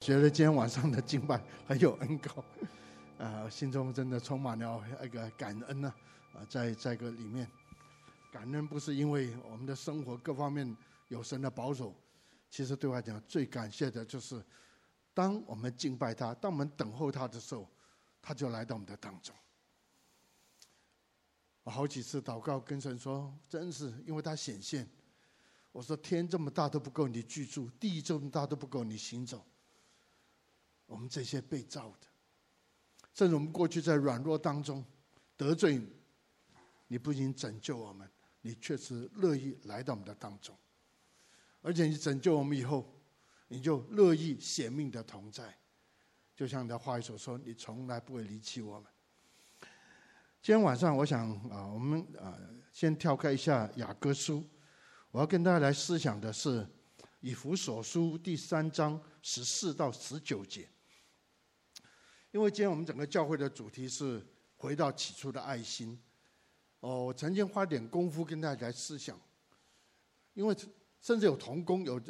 [0.00, 2.42] 觉得今天晚上的敬拜很有恩膏，
[3.22, 5.94] 啊，心中真的充满了那个感恩呢，
[6.32, 7.46] 啊，在在这个里面，
[8.32, 10.74] 感恩不是因为我们的生活各方面
[11.08, 11.94] 有神的保守，
[12.48, 14.42] 其实对我来讲最感谢的就是，
[15.12, 17.68] 当我们敬拜他，当我们等候他的时候，
[18.22, 19.36] 他就来到我们的当中。
[21.62, 24.88] 我好几次祷告跟神说，真是因为他显现。
[25.72, 29.44] 我说天这么大都不够你居住，地这么大都不够你行走。
[30.90, 32.08] 我们这些被造的，
[33.14, 34.84] 正如我们过去在软弱当中
[35.36, 35.88] 得罪你，
[36.88, 40.52] 你不仅拯救我们，你确实乐意来到我们的当中，
[41.62, 42.92] 而且你拯救我们以后，
[43.46, 45.56] 你就乐意显命的同在。
[46.34, 48.90] 就像你的话语所说，你从来不会离弃我们。
[50.42, 52.36] 今天晚上，我想啊，我们啊，
[52.72, 54.44] 先跳开一下雅各书。
[55.12, 56.62] 我要跟大家来思想的是
[57.20, 60.66] 《以弗所书》第三章十四到十九节，
[62.32, 64.24] 因为今天我们整个教会的主题是
[64.56, 65.98] 回到起初的爱心。
[66.80, 69.20] 哦，我曾经花点功夫跟大家来思想，
[70.32, 70.56] 因为
[71.00, 72.00] 甚至有同工，有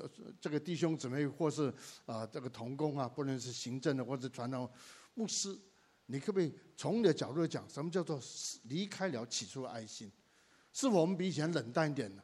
[0.40, 1.72] 这个弟兄姊妹，或是
[2.06, 4.70] 啊这个同工啊，不论是行政的或者传道
[5.14, 5.58] 牧师，
[6.06, 8.20] 你可不可以从你的角度讲，什么叫做
[8.64, 10.12] 离开了起初的爱心？
[10.72, 12.22] 是否我们比以前冷淡一点呢？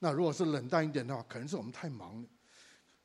[0.00, 2.28] 那如果是冷淡一点的话，可能是我们太忙了。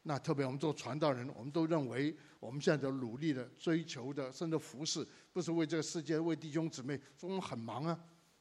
[0.05, 7.97] 那特别我们做传道人，我们都认为我们现在的努力的追求的，甚至服侍，不是为这个世界，为弟兄姊妹，说我们很忙啊，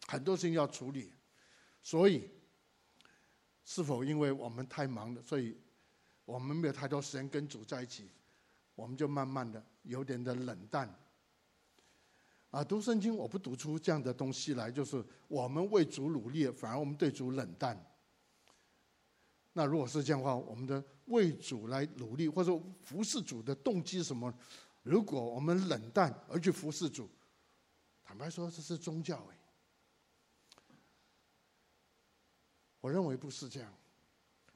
[0.08, 1.12] 很多事情要处理。
[1.80, 2.28] 所以，
[3.64, 5.56] 是否因为我们太忙了，所以
[6.24, 8.10] 我们没有太多时间跟主在一起，
[8.74, 10.92] 我们就慢慢的有点的冷淡。
[12.50, 17.80] 啊，读圣经我不读出这样的东西来，就是我们为主努力，反而我们对主冷淡。
[19.54, 24.32] 那如果是这样的话，我们的为主来努力，或者说服侍主的动机是什么？
[24.82, 27.08] 如果我们冷淡而去服侍主，
[28.02, 29.38] 坦白说，这是宗教哎。
[32.80, 33.72] 我认为不是这样。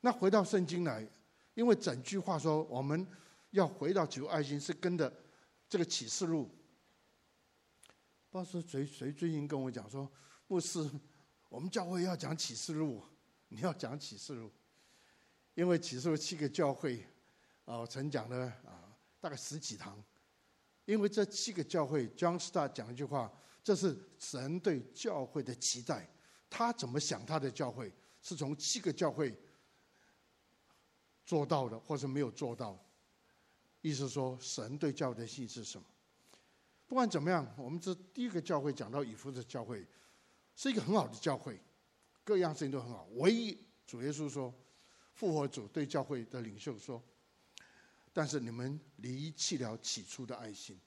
[0.01, 1.07] 那回到圣经来，
[1.55, 3.07] 因为整句话说我们
[3.51, 5.13] 要回到求爱心，是跟着
[5.69, 6.51] 这个启示录。
[8.31, 10.11] 不知道是谁谁最近跟我讲说，
[10.49, 10.91] 牧师，
[11.49, 13.03] 我们教会要讲启示录，
[13.49, 14.51] 你要讲启示录。
[15.57, 17.03] 因为启示录七个教会，
[17.65, 20.01] 啊，我曾讲了啊，大概十几堂。
[20.85, 23.33] 因为这七个教会，John Stott 讲一句话，
[23.65, 26.07] 这是神对教会的期待。
[26.51, 27.91] 他怎么想他的教会，
[28.21, 29.35] 是从七个教会
[31.25, 32.79] 做到的，或是没有做到。
[33.81, 35.87] 意思说，神对教会的信是什么？
[36.87, 39.87] 不管怎么样，我们这第一个教会讲到以弗的教会，
[40.55, 41.59] 是一个很好的教会，
[42.23, 43.09] 各样事情都很好。
[43.15, 44.55] 唯一主耶稣说。
[45.17, 47.03] 复活主对教会的领袖说
[48.13, 50.79] ：“但是你们离弃了起初的爱心，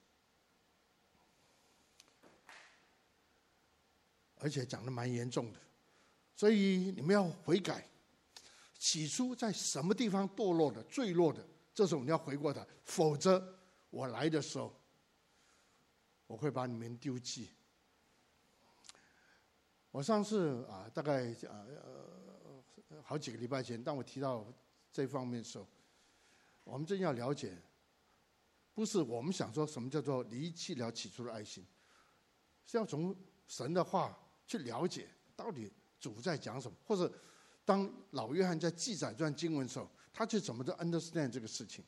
[4.36, 5.58] 而且讲的蛮严重的，
[6.36, 7.84] 所以你们要悔改。
[8.78, 13.58] 起初在什么地方堕落的、坠落的，这时候你要回过头，否则
[13.90, 14.72] 我来的时候，
[16.28, 17.50] 我会把你们丢弃。”
[19.90, 22.29] 我上次啊，大概啊呃。
[23.02, 24.46] 好几个礼拜前，当我提到
[24.90, 25.66] 这方面的时候，
[26.64, 27.56] 我们真要了解，
[28.74, 31.64] 不是我们想说什么叫做离弃了起初的爱心，
[32.66, 33.14] 是要从
[33.46, 37.12] 神的话去了解到底主在讲什么，或者
[37.64, 41.84] 当老约翰在记载这段经文的时候，他去怎么的 understand 这个事情。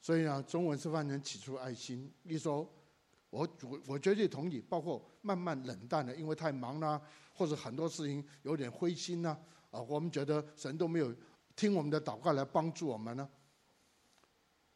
[0.00, 2.68] 所以呢，中文是翻成起初爱心，一说。
[3.30, 7.00] 我我我绝对同意，包括慢慢冷淡了，因为太忙了，
[7.34, 9.38] 或者很多事情有点灰心呐，
[9.70, 11.14] 啊，我们觉得神都没有
[11.54, 13.28] 听我们的祷告来帮助我们呢，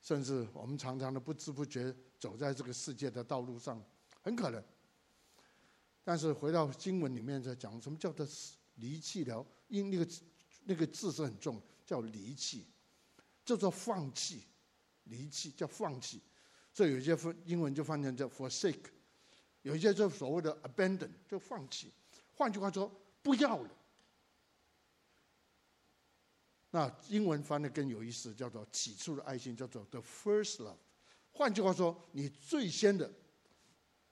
[0.02, 3.82] 甚至我们常常的不知不觉走在这个世界的道路上，
[4.20, 4.62] 很可能。
[6.04, 8.26] 但是回到经文里面在讲什么叫做
[8.74, 10.06] 离弃了，因那个
[10.64, 12.66] 那个字是很重，叫离弃，
[13.44, 14.42] 叫做放弃，
[15.04, 16.20] 离弃叫放弃。
[16.72, 18.84] 这有些分英文就翻成叫 forsake，
[19.62, 21.92] 有一些就所谓的 abandon 就放弃，
[22.34, 22.90] 换句话说
[23.22, 23.70] 不要了。
[26.70, 30.78] 那英文翻的更有意思，叫做起初的爱心，叫做 the first love。
[31.30, 33.12] 换句话说，你最先的，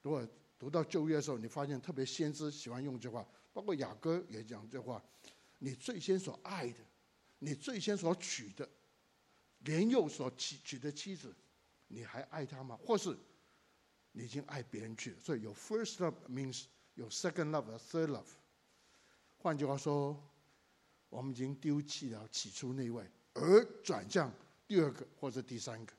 [0.03, 0.29] 如果
[0.59, 5.03] 读到旧约的时候，你发现特别先知喜欢用这话，包括雅歌也讲这话，
[5.59, 6.79] 你最先所爱的，
[7.39, 8.69] 你最先所娶的，
[9.61, 11.35] 年幼所娶娶的妻子。
[11.93, 12.79] 你还爱他吗？
[12.87, 13.17] 或是
[14.13, 15.21] 你已经爱别人去了？
[15.21, 18.29] 所以有 first love means 有 second love 和、third love。
[19.39, 20.17] 换句话说，
[21.09, 23.05] 我们已经丢弃了起初那位，
[23.35, 24.33] 而转向
[24.69, 25.93] 第二个或者第三个。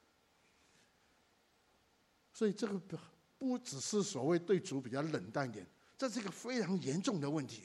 [2.34, 2.98] 所以这个不
[3.38, 5.68] 不只是所谓对主比较冷淡一点，
[5.98, 7.64] 这是一个非常严重的问题。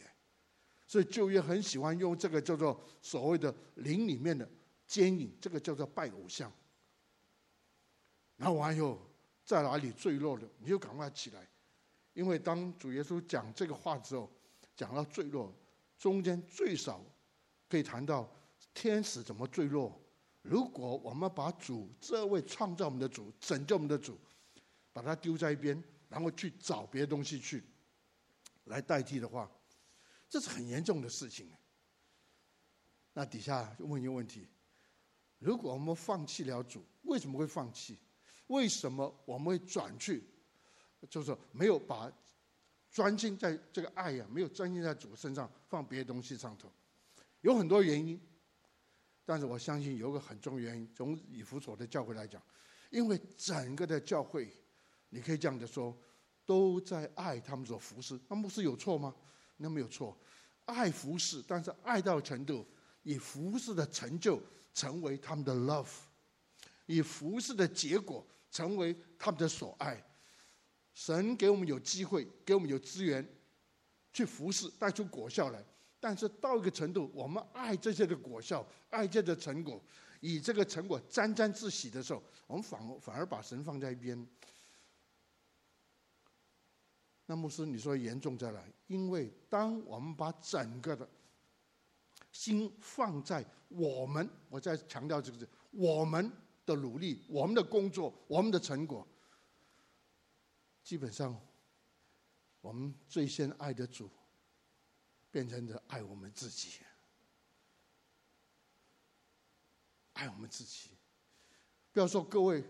[0.88, 4.48] 所以旧约很喜欢用这个叫做所谓的灵里面的
[4.86, 6.52] 奸淫，这个叫做拜偶像。
[8.36, 8.98] 然后完以后
[9.44, 11.46] 在哪里坠落的，你就赶快起来，
[12.12, 14.30] 因为当主耶稣讲这个话之后，
[14.76, 15.52] 讲到坠落，
[15.98, 17.00] 中间最少
[17.68, 18.28] 可以谈到
[18.74, 19.98] 天使怎么坠落。
[20.42, 24.18] 如果我们把主这位创造我们的主、拯救我们的主，
[24.92, 27.64] 把它丢在一边，然后去找别的东西去
[28.64, 29.50] 来代替的话，
[30.28, 31.50] 这是很严重的事情。
[33.12, 34.46] 那底下就问一个问题：
[35.38, 37.98] 如果我们放弃了主，为什么会放弃？
[38.48, 40.22] 为什么我们会转去？
[41.08, 42.10] 就是没有把
[42.90, 46.72] 专心在这个爱呀，没有专心在主身上，放别的东西上头，
[47.42, 48.20] 有很多原因。
[49.24, 52.42] 但是我相信有个很重要原因，从以弗所的教会来讲，
[52.90, 54.52] 因为整个的教会。
[55.08, 55.96] 你可以这样子说，
[56.44, 59.14] 都在爱他们所服侍，那牧师有错吗？
[59.56, 60.14] 那没有错，
[60.64, 62.66] 爱服侍，但是爱到程度，
[63.04, 64.42] 以服侍的成就
[64.74, 65.86] 成为他们的 love，
[66.86, 70.02] 以服侍的结果成为他们的所爱。
[70.94, 73.26] 神给我们有机会，给我们有资源
[74.12, 75.64] 去服侍，带出果效来。
[76.00, 79.82] 但是到一个程度，我们爱这些的果效，爱这些的成果，
[80.20, 84.26] 以这个成果沾沾自喜的时候，我们反而反而把神放在一边。
[87.26, 88.62] 那牧师，你说严重在哪？
[88.86, 91.08] 因为当我们把整个的
[92.30, 96.30] 心放在我们，我再强调这个字，我们
[96.66, 99.06] 的努力、我们的工作、我们的成果，
[100.82, 101.40] 基本上，
[102.60, 104.10] 我们最先爱的主，
[105.30, 106.80] 变成了爱我们自己，
[110.14, 110.90] 爱我们自己。
[111.92, 112.62] 不要说各位，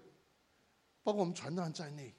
[1.02, 2.14] 包括我们传道在内。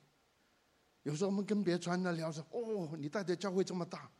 [1.04, 4.12] 有时候我们跟别的传道聊说：“哦，你带的教会这么大，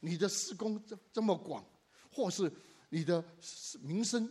[0.00, 1.64] 你的事工这这么广，
[2.10, 2.50] 或是
[2.88, 3.24] 你的
[3.80, 4.28] 名声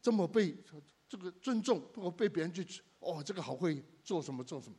[0.00, 0.56] 这么被
[1.10, 2.64] 这个尊重，或被别人去
[3.00, 4.78] 哦，这个好会做什么做什么。”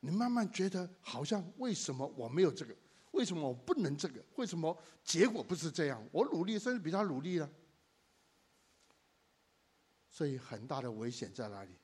[0.00, 2.74] 你慢慢觉得好像为什么我没有这个？
[3.10, 4.24] 为什么我不能这个？
[4.36, 4.74] 为什么
[5.04, 6.02] 结果不是这样？
[6.10, 7.48] 我努力甚至比他努力了，
[10.08, 11.76] 所以很大的危险在哪里？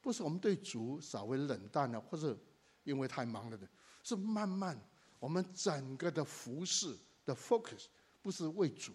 [0.00, 2.36] 不是我们对主稍微冷淡了，或者
[2.84, 3.68] 因为太忙了的，
[4.02, 4.80] 是慢慢
[5.18, 7.84] 我们整个的服饰的 focus
[8.22, 8.92] 不是为主，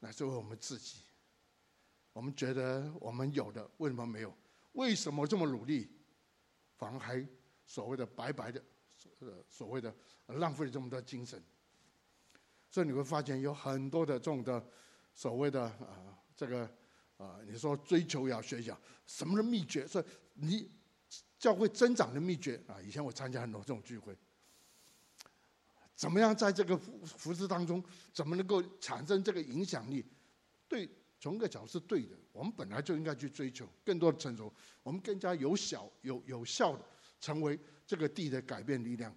[0.00, 1.03] 乃是为我们自己。
[2.14, 4.34] 我们觉得我们有的为什么没有？
[4.72, 5.90] 为什么这么努力，
[6.78, 7.28] 反而还
[7.66, 8.64] 所谓的白白的，
[9.18, 9.94] 呃，所谓的
[10.28, 11.42] 浪费了这么多精神？
[12.70, 14.66] 所以你会发现有很多的这种的
[15.14, 16.66] 所谓的啊、这个。
[17.16, 18.72] 啊，你说追求要学习，
[19.06, 19.86] 什么的秘诀？
[19.86, 20.68] 说你
[21.38, 22.82] 教会增长的秘诀啊！
[22.82, 24.18] 以前我参加很多这种聚会，
[25.94, 27.82] 怎么样在这个服服事当中，
[28.12, 30.04] 怎么能够产生这个影响力？
[30.66, 30.90] 对，
[31.24, 32.14] 从个角度是对的。
[32.32, 36.84] 我们本来就应该去追求更多的成熟，我们更加有效、有有效的
[37.18, 39.16] 成为这个地的改变力量。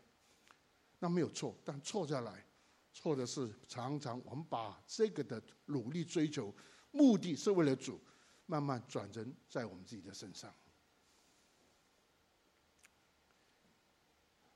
[0.99, 2.45] 那没有错，但错下来，
[2.93, 6.55] 错的是常常我们把这个的努力追求。
[6.91, 7.99] 目的是为了主，
[8.45, 10.55] 慢慢转成在我们自己的身上。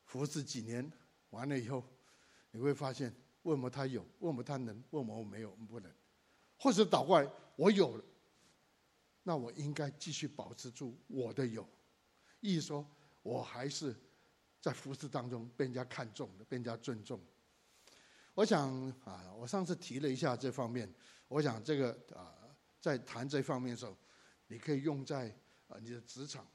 [0.06, 0.90] 服侍几年
[1.32, 1.84] 完了以后，
[2.52, 4.08] 你会发现，为什么他有？
[4.20, 4.74] 为什么他能？
[4.92, 5.52] 为什么我没有？
[5.52, 5.92] 我们不能？
[6.58, 8.04] 或者倒过来，我有，
[9.24, 11.68] 那我应该继续保持住我的有，
[12.40, 12.88] 意思说，
[13.22, 13.96] 我还是
[14.60, 17.20] 在服饰当中被人家看重的，被人家尊重。
[18.34, 18.72] 我想
[19.04, 20.92] 啊，我上次提了一下这方面。
[21.28, 22.34] 我想这个啊，
[22.80, 23.96] 在谈这方面的时候，
[24.48, 25.30] 你可以用在
[25.68, 26.46] 啊你的职场。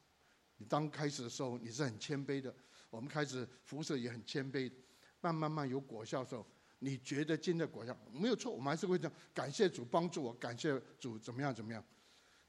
[0.57, 2.55] 你刚开始的时候，你是很谦卑的。
[2.91, 4.73] 我们开始服饰也很谦卑，
[5.21, 6.47] 慢慢慢有果效的时候，
[6.78, 11.85] 你觉得今的果效没有错，我们还是会这样感谢主帮助我，感谢主怎么样怎么样。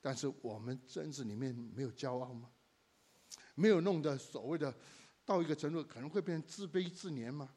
[0.02, 2.50] 但是我们真是里面没有骄傲吗？
[3.56, 4.74] 没有弄得所谓的
[5.26, 7.50] 到一个程度，可能会变成自卑自怜吗？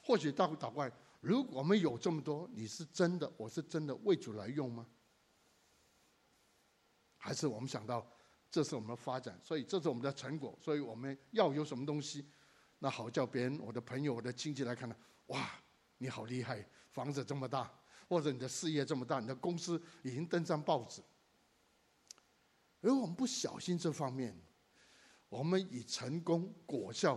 [0.00, 0.92] 或许大倒过来。
[1.20, 4.86] 如果我们有这么多，你是真的，我是真的为主来用吗？
[7.16, 8.04] 还是我们想到
[8.50, 12.26] 这是我们的发展，所以这是我们的成果，所以我们要有什么东西，
[12.80, 14.96] 那好叫别人、我的朋友、我的亲戚来看呢？
[15.26, 15.61] 哇，
[16.02, 17.72] 你好厉害，房子这么大，
[18.08, 21.00] 或者你的事业这么大，你的公司已经登上报纸。
[22.80, 24.36] 如果我们不小心这方面，
[25.28, 27.16] 我们以成功果效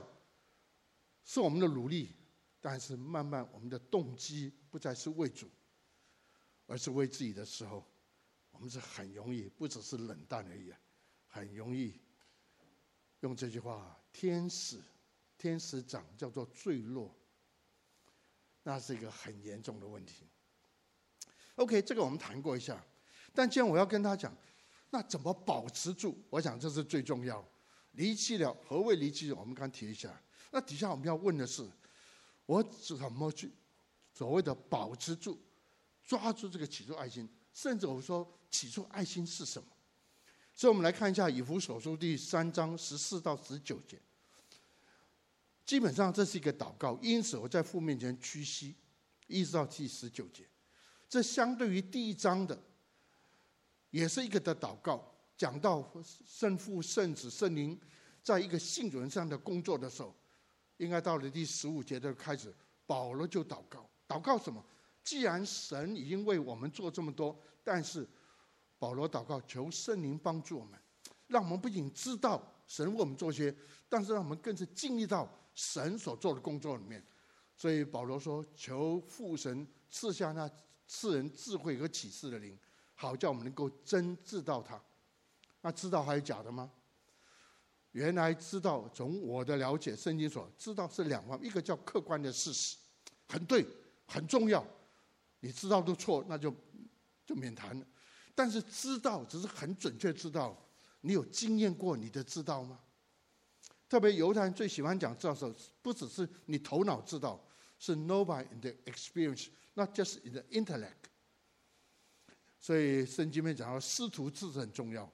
[1.24, 2.16] 是我们的努力。
[2.62, 5.48] 但是慢慢，我们的动机不再是为主，
[6.68, 7.84] 而是为自己的时候，
[8.52, 10.72] 我们是很容易，不只是冷淡而已，
[11.28, 12.00] 很容易
[13.22, 14.80] 用这句话：天使，
[15.40, 17.16] 天使长叫做坠落，
[18.68, 20.26] 那是一个很严重的问题。
[21.54, 22.84] OK，这个我们谈过一下，
[23.32, 24.36] 但既然我要跟他讲，
[24.90, 26.16] 那怎么保持住？
[26.32, 27.48] 我想这是最重要。
[27.92, 29.32] 离弃了，何谓离弃？
[29.32, 30.20] 我们刚提一下。
[30.52, 31.70] 那底下我们要问的是，
[32.48, 33.52] 我怎么去
[34.12, 35.40] 所谓的保持住、
[36.04, 37.30] 抓住这个起初爱心？
[37.54, 39.70] 甚至我说，起初爱心是什么？
[40.56, 44.02] 所以，我们来看一下以弗所书第三章十四到十九节。
[45.66, 48.76] 基本上这是一个祷告，因此我在父面前屈膝，
[49.28, 50.46] 一直到第十九节。
[51.10, 52.58] 这相对于第一章的，
[53.90, 55.92] 也是一个的祷告，讲到
[56.26, 57.80] 圣父、圣子、圣灵
[58.22, 60.16] 在一个信主人上的工作的时候，
[60.78, 62.54] 应该到了第十五节的开始，
[62.86, 64.64] 保罗就祷告，祷告什么？
[65.04, 68.08] 既然神已经为我们做这么多，但是
[68.78, 70.80] 保罗祷告求圣灵帮助我们，
[71.28, 73.56] 让我们不仅知道神为我们做些，
[73.88, 77.04] 但是让我们更是经历到神所做的工作里面。
[77.58, 80.48] 所以保罗说：“求父神赐下那
[80.86, 82.56] 赐人智慧和启示的灵，
[82.94, 84.80] 好叫我们能够真知道他。
[85.62, 86.72] 那知道还有假的吗？
[87.94, 92.76] 原来知道，从我的了解，圣经所知道是两方，一个叫客观的事实，
[93.28, 93.66] 很对，
[94.06, 94.66] 很重要。”
[95.42, 96.54] 你知道都错，那就
[97.26, 97.86] 就免谈了。
[98.34, 100.58] 但是知道只是很准确知道，
[101.02, 102.80] 你有经验过你的知道吗？
[103.88, 107.44] 特别犹太人最喜欢讲知道的时候，不只是你头脑知道，
[107.78, 111.10] 是 know by in the experience，not just in the intellect。
[112.60, 115.12] 所以圣经里面讲到师徒制很重要。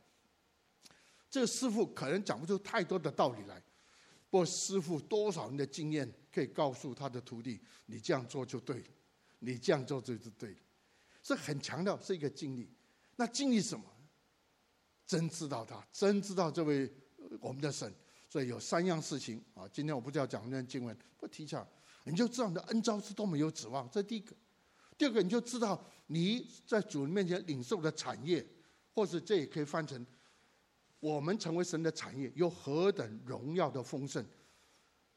[1.30, 3.62] 这个师傅可能讲不出太多的道理来，
[4.30, 8.88] 不过师傅多少人的经验可以告诉他的徒弟，你这样做就对了。
[9.40, 10.60] 你这样做就是对的，
[11.24, 12.70] 是很强调是一个经历。
[13.16, 13.84] 那经历什么？
[15.08, 16.90] 真知道他，真知道这位
[17.40, 17.92] 我们的神。
[18.32, 19.68] 所以有三样事情啊。
[19.74, 21.68] 今天我不是要讲那经文，不提一下，
[22.06, 23.90] 你就知道你的恩召是多么有指望。
[23.92, 24.34] 这第一个，
[24.98, 28.46] 第二个，你就知道你在主人面前领受的产业，
[28.94, 30.08] 或是这也可以翻成
[31.02, 34.26] 我们成为神的产业，有何等荣耀的丰盛。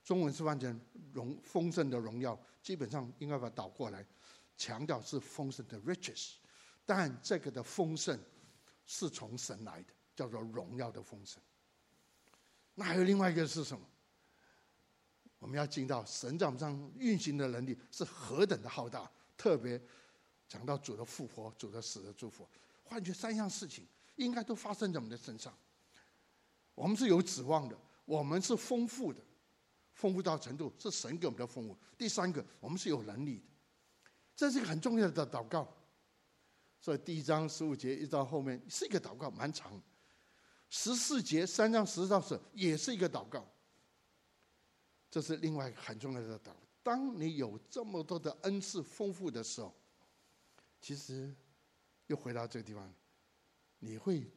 [0.02, 0.80] 中文是翻成
[1.12, 4.04] 荣丰盛的荣耀，基本上应该把它倒过来。
[4.56, 6.32] 强调是丰盛的 riches，
[6.84, 8.18] 但这个的丰盛
[8.86, 11.40] 是从神来的，叫做荣耀的丰盛。
[12.74, 13.84] 那还有另外一个是什么？
[15.38, 19.80] 我们要进到神在我们上运行的能力是何等的浩大，特别
[20.48, 22.48] 讲到主的复活、主的死的祝福。
[22.82, 25.52] 换句三样事情应该都发生在我们的身上。
[26.74, 29.20] 我们是有指望的，我们是丰富的，
[29.92, 31.76] 丰富到程度是神给我们的丰富。
[31.96, 33.44] 第三个，我们是有能力的。
[34.34, 35.72] 这是一个很重要的祷告，
[36.80, 39.80] 所以第一章十五节一直到后面是一个祷告，蛮长。
[40.76, 43.48] 十四节三章十到十也是一个祷告，
[45.08, 46.56] 这是另外一个很重要的祷告。
[46.82, 49.72] 当你有这么多的恩赐丰富的时候，
[50.80, 51.32] 其实
[52.08, 52.92] 又回到这个地方，
[53.78, 54.28] 你会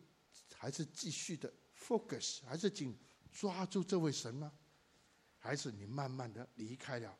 [0.53, 2.95] 还是继续的 focus，还是紧
[3.31, 4.53] 抓住这位神吗？
[5.39, 7.17] 还是你慢慢的离开了？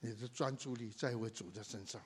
[0.00, 2.04] 你的专注力在一位主的身上。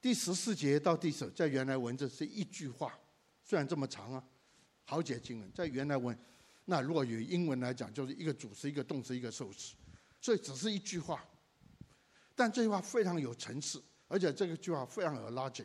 [0.00, 2.98] 第十四节到第十，在原来文字是一句话，
[3.46, 4.24] 虽然这么长啊，
[4.84, 6.18] 好解经文，在原来文，
[6.64, 9.76] 那如果有英文来讲，就是一个主词、一个动词、一个受词，
[10.20, 11.24] 所以只是一句话，
[12.34, 15.64] 但这句话非常有层次，而且这个句话非常有 logic。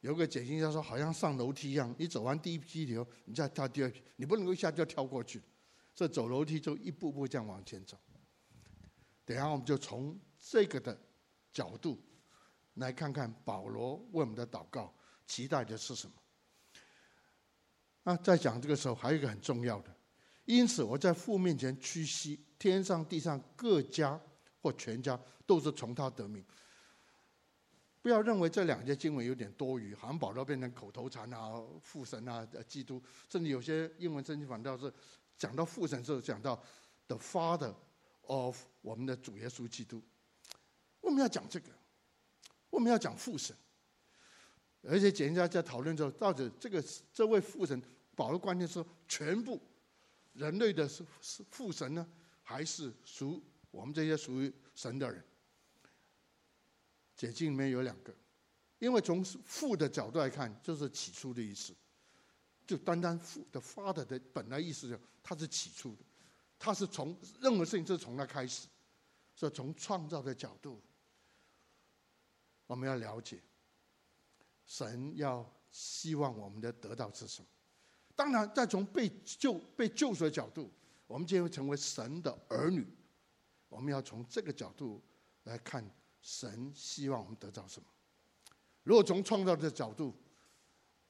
[0.00, 5.40] 有个解经家说，好像上楼梯一样，你走完第一批以后，你再跳第二批，你不能够一下就跳过去，
[5.94, 7.96] 所以走楼梯就一步步这样往前走。
[9.24, 11.00] 等下，我们就从这个的
[11.50, 11.98] 角度
[12.74, 14.94] 来看看保罗为我们的祷告
[15.26, 16.12] 期待的是什么。
[18.04, 19.94] 那在讲这个时候，还有一个很重要的，
[20.44, 24.20] 因此我在父面前屈膝，天上地上各家
[24.60, 26.44] 或全家都是从他得名。
[28.00, 34.92] 不要认为这两节经文有点多余，好像保罗变成口头禅啊，父神啊，基督，甚至有些英文圣经反倒是
[35.38, 36.62] 讲到父神时候讲到
[37.06, 37.74] the Father。
[38.28, 40.00] of 我们的主耶稣基督，
[41.00, 41.72] 我们要讲这个，
[42.70, 43.54] 我们要讲父神，
[44.82, 47.80] 而且简家在讨论之后，到底这个这位父神，
[48.16, 49.60] 保罗观念说，全部
[50.32, 52.06] 人类的是是父神呢，
[52.42, 55.22] 还是属我们这些属于神的人？
[57.14, 58.12] 解经里面有两个，
[58.80, 61.72] 因为从父的角度来看，就是起初的意思，
[62.66, 66.04] 就单单父的 Father 的本来意思就他是起初的。
[66.58, 68.66] 他是从任何事情，就是从他开始，
[69.34, 70.80] 所以从创造的角度，
[72.66, 73.40] 我们要了解，
[74.72, 77.48] 神要希望我们的得到是什么？
[78.16, 80.72] 当然，再从被救、被救赎的角度，
[81.06, 82.86] 我们今天会成为神的儿女，
[83.68, 85.02] 我们要从这个角度
[85.42, 85.86] 来看
[86.22, 87.86] 神希望我们得到什么。
[88.82, 90.16] 如果从创造的角度，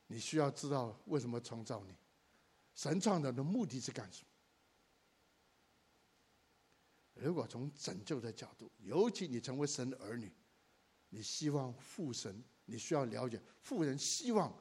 [0.08, 1.94] 你需要知道为什么创造你，
[2.74, 4.28] 神创造的目的是干什么？
[7.14, 10.32] 如果从拯救的角度，尤其你成为神的儿女，
[11.10, 14.52] 你希望父神，你需要了解富人希望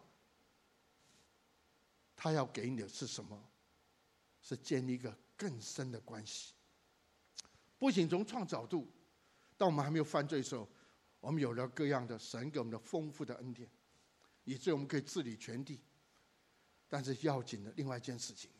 [2.16, 3.50] 他要给你的是什么？
[4.42, 6.54] 是建立一个更深的关系。
[7.78, 8.92] 不仅从创造度，
[9.58, 10.68] 当我们还没有犯罪的时候，
[11.20, 13.70] 我们有了各样的神给我们的丰富的恩典，
[14.44, 15.80] 以至于我们可以治理全地。
[16.90, 18.52] 但是要紧的另外一件事情，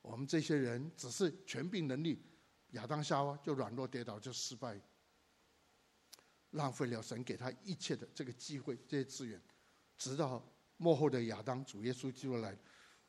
[0.00, 2.24] 我们这些人只是权柄能力。
[2.70, 4.80] 亚当夏娃就软弱跌倒，就失败，
[6.54, 9.40] 浪费了神给他一切的这个机会、这些资源，
[9.96, 10.44] 直到
[10.76, 12.56] 幕后的亚当主耶稣基督来，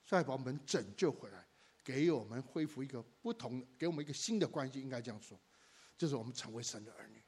[0.05, 1.45] 再把我们拯救回来，
[1.83, 5.39] 给我们恢复一个不同，给我们一个新的关系，应该这样说，
[5.97, 7.23] 就是我们成为神的儿女。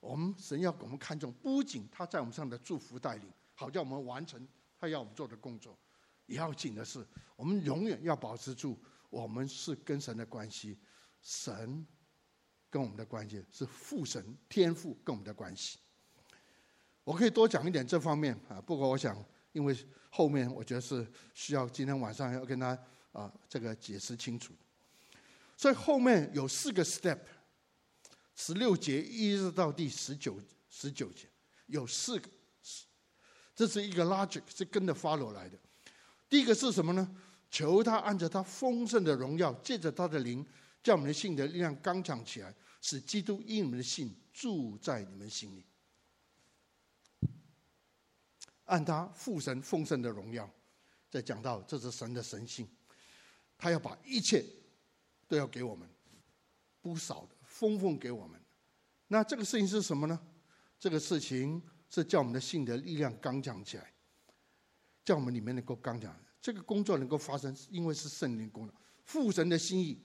[0.00, 4.46] 我们神要给我们看重，不仅他在我们上的祝福带领，好叫我们完成
[4.78, 5.78] 他要我们做的工作，
[6.26, 8.78] 也要紧的是，我们永远要保持住
[9.10, 10.78] 我们是跟神的关系。
[11.20, 11.84] 神
[12.70, 15.78] 跟我们的关系是父神天父跟我们的关系。
[17.04, 19.76] 我可以多讲一点这方面啊，不过我想，因为
[20.10, 22.78] 后面我觉得是需要今天晚上要跟他
[23.12, 24.52] 啊这个解释清楚。
[25.56, 27.18] 所以后面有四个 step，
[28.36, 31.26] 十六节一直到第十九十九节
[31.66, 32.28] 有四个，
[33.56, 35.58] 这是一个 logic 是跟着 follow 来的。
[36.28, 37.16] 第一个是什么呢？
[37.50, 40.46] 求他按着他丰盛的荣耀，借着他的灵。
[40.88, 45.62] 叫我们的信的力量刚强起来，使基督因你们的信住在你们心里。
[48.64, 50.50] 按他父神丰盛的荣耀，
[51.10, 52.66] 再讲到这是神的神性，
[53.58, 54.42] 他要把一切
[55.26, 55.86] 都要给我们，
[56.80, 58.40] 不少的丰丰给我们。
[59.08, 60.18] 那这个事情是什么呢？
[60.78, 63.92] 这个事情是叫我们的信的力量刚强起来，
[65.04, 66.18] 叫我们里面能够刚强。
[66.40, 68.74] 这个工作能够发生，因为是圣灵工作，
[69.04, 70.02] 父神的心意。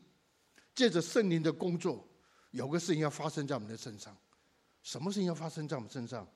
[0.75, 2.07] 借着圣灵的工作，
[2.51, 4.15] 有个事情要发生在我们的身上。
[4.81, 6.27] 什么事情要发生在我们身上？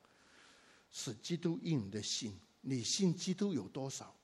[0.89, 2.39] 是基督应你的信。
[2.61, 4.15] 你信基督有多少？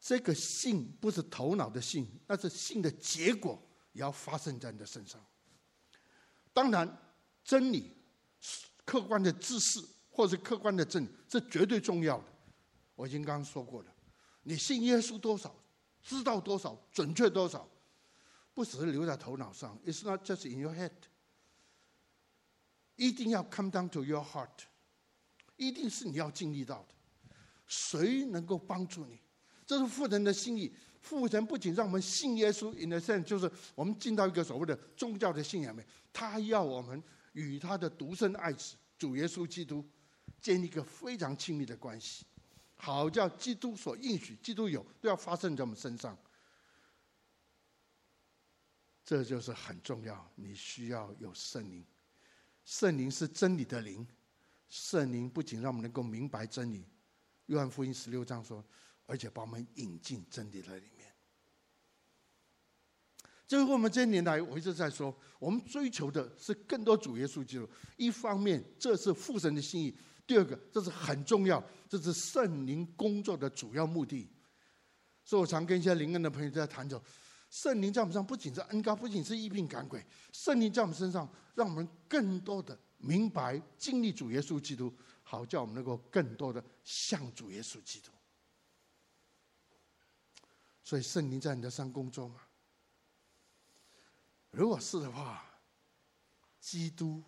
[0.00, 3.60] 这个信不是头脑的信，那是信的结果
[3.92, 5.24] 也要发生在你的身上。
[6.52, 6.98] 当然，
[7.44, 7.96] 真理、
[8.84, 9.78] 客观的知识
[10.10, 12.24] 或是客观的真理是绝对重要的。
[12.94, 13.94] 我已经刚刚说过了，
[14.42, 15.54] 你信耶稣多少，
[16.02, 17.68] 知道多少，准确多少。
[18.52, 20.90] 不只是留在头脑上，It's not just in your head。
[22.96, 24.64] 一定要 come down to your heart，
[25.56, 26.94] 一定是你要经历到的。
[27.66, 29.20] 谁能够帮助你？
[29.64, 30.74] 这是父神的心意。
[31.00, 39.82] 父神不仅让我们信耶稣，in the sense，就是我们进到一个所谓的宗教的信仰里面，他要我们与他的独生爱子主耶稣基督
[40.42, 42.26] 建立一个非常亲密的关系，
[42.76, 46.14] 好叫基督所应许，基督有都要发生在我们身上。
[49.10, 51.84] 这就是很重要，你需要有圣灵。
[52.64, 54.06] 圣灵是真理的灵，
[54.68, 56.86] 圣灵不仅让我们能够明白真理，
[57.46, 58.64] 约翰福音十六章说，
[59.06, 61.12] 而且把我们引进真理的里面。
[63.48, 67.68] 最后，我们这些年来，我一直在说，我们追求的是更多主耶稣基督。
[67.96, 69.92] 一方面，这是父神的心意；
[70.24, 74.30] 第二个，这是很重要，这是圣灵工作的主要目的。
[75.24, 77.02] 所以我常跟一些灵恩的朋友在谈着。
[77.50, 80.06] 圣灵在我们上不仅是恩膏，不仅是医病赶鬼。
[80.32, 88.12] 圣灵在我们身上，让我们更多的明白、经历主耶稣基督，好叫我们能够更多的像主耶稣基督。
[90.84, 92.40] 所以圣灵在你的身上工作吗？
[94.52, 95.44] 如果是的话，
[96.60, 97.22] 基督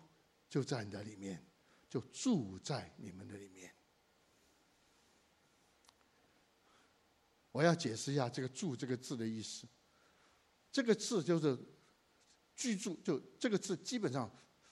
[0.49, 1.45] 就在你的里面，
[1.89, 3.73] 就住在你们的里面。
[7.51, 9.67] 我要解释一下这个“住”这个字的意思。
[10.73, 11.55] 这个字就是
[12.55, 14.29] 居住，就这个字基本上，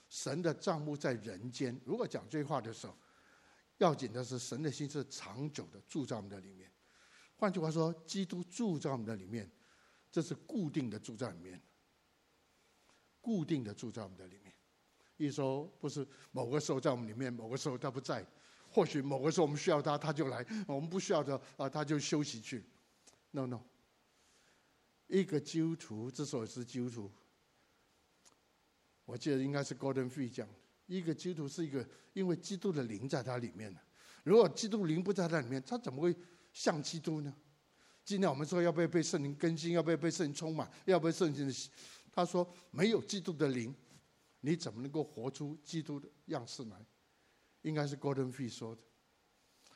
[0.10, 1.80] 神的帐幕在人间。
[1.86, 2.98] 如果讲这句话的时候，
[3.78, 6.72] 要紧的是神的心是长久的住在我们的里面。
[7.36, 9.48] 换句话说，基督住在我们的里面，
[10.12, 11.62] 这是固定的住在里面，
[13.22, 14.52] 固定的住在我们的里面。
[15.18, 18.26] 意思说，不是某个时候在我们里面，某个时候他不在。
[18.72, 22.66] 或许某个时候我们需要他，他就来；我们不需要的啊，他就休息去。
[23.30, 23.62] No no。
[25.12, 27.12] 一个基督徒之所以是基督徒，
[29.04, 30.48] 我记得应该是 Gordon Fee 讲，
[30.86, 33.78] 一个基督徒是一个因为基督的灵在他里面，
[34.24, 36.16] 如果基督灵不在那里面，他怎么会
[36.54, 37.36] 像基督呢？
[38.06, 41.70] 今天我们说要不要被圣灵更新，要不要被圣灵充满，要不要圣灵的？
[42.10, 43.76] 他说没有基督的灵，
[44.40, 46.86] 你怎么能够活出基督的样式来？
[47.64, 48.82] 应该是 Gordon Fee 说的。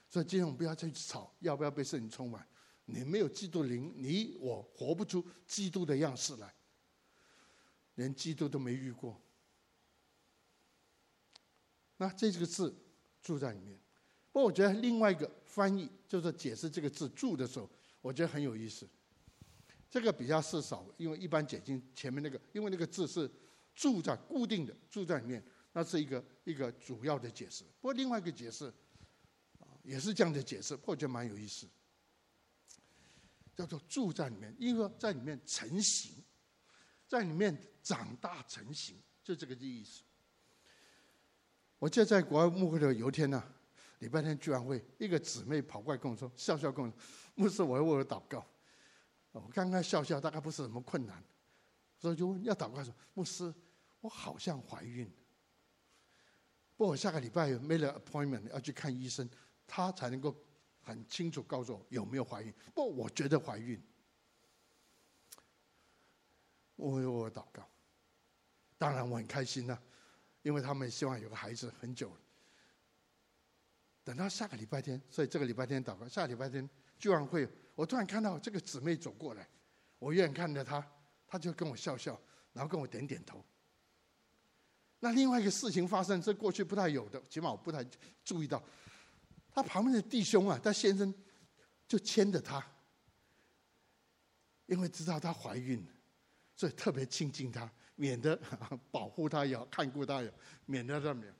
[0.09, 2.47] 所以今天我们不要再去吵，要不要被圣灵充满？
[2.85, 6.53] 你没有基督灵，你我活不出基督的样式来，
[7.95, 9.19] 连基督都没遇过。
[11.97, 12.75] 那这几个字
[13.21, 13.79] 住在里面。
[14.31, 17.69] 不过我觉得另外一个翻译就是解释这个字“住”的时候，
[18.01, 18.87] 我觉得很有意思。
[19.89, 23.31] 这个比较是少，因为一般解经前面那个，因为那个字是
[23.73, 27.63] 住在固定的住在里面，那是一个一个主要的解释。
[27.79, 28.71] 不过另外一个解释，
[29.83, 31.65] 也是这样的解释，我觉得蛮有意思。
[33.55, 36.11] 叫做住在里面，因为在里面成型，
[37.07, 40.03] 在里面长大成型，就这个意思。
[41.79, 43.41] 我记得在国外牧会的有一天呢，
[43.99, 46.97] 礼拜天聚完会，一个姊妹跑过来跟我说，笑笑跟我说
[47.35, 48.45] ：“牧师，我要为我祷告。”
[49.31, 51.23] 我刚刚笑笑，大概不是什么困难，
[51.97, 53.53] 所以就问要祷告说：“牧师，
[54.01, 55.09] 我好像怀孕。”
[56.75, 59.29] 不过我下个礼拜没了 appointment 要去看医生，
[59.65, 60.35] 他才能够。
[60.85, 63.81] 很清楚告诉我有没有怀孕，不，我觉得怀孕。
[66.75, 67.67] 我为我祷告，
[68.77, 69.81] 当然我很开心了，
[70.43, 72.17] 因为他们希望有个孩子很久了。
[74.03, 76.69] 等到下个礼拜天，所以这个礼拜天祷告，下个礼拜天
[76.99, 79.47] 聚完会，我突然看到这个姊妹走过来，
[79.97, 80.85] 我远远看着她，
[81.25, 82.19] 她就跟我笑笑，
[82.53, 83.43] 然后跟我点点头。
[84.99, 87.83] 那另外一个事情发生，这过去不太有的，起码我不太
[88.23, 88.61] 注意到。
[89.55, 91.13] 他旁边的弟兄啊，他先生
[91.87, 92.61] 就牵着他，
[94.65, 95.81] 因为知道他怀孕，
[96.57, 98.37] 所以特别亲近她，免得
[98.91, 101.33] 保护她也好，看顾她也好，免得他没有。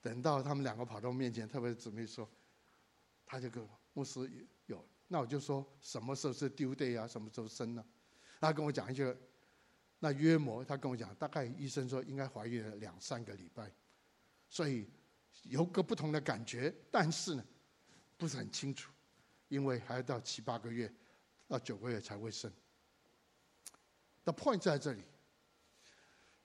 [0.00, 2.28] 等到他们两个跑到我面前，特别姊妹说，
[3.24, 4.28] 他就跟牧师
[4.66, 7.06] 有，那我就说什么时候是 due day 啊？
[7.06, 7.84] 什么时候生呢？
[8.40, 9.16] 他跟我讲一句，
[10.00, 13.72] 那约莫他跟我讲，大概医生说应该怀孕了两三个礼拜，
[14.48, 14.90] 所以。
[15.44, 17.44] 有个不同的感觉，但是呢，
[18.16, 18.92] 不是很清楚，
[19.48, 20.92] 因为还要到七八个月，
[21.46, 22.52] 到九个月才会生。
[24.24, 25.02] The point 在这里，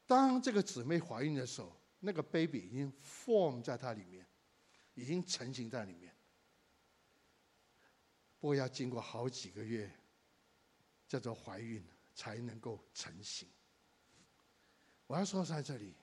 [0.05, 4.25] 当这个姊妹怀孕的时候，那个 baby 已经 form 在她里面，
[4.93, 6.15] 已经成型在里面。
[8.39, 9.91] 不过要经过好几个月，
[11.07, 13.49] 叫做怀孕才能够成型。
[15.07, 15.93] 我要说在这里，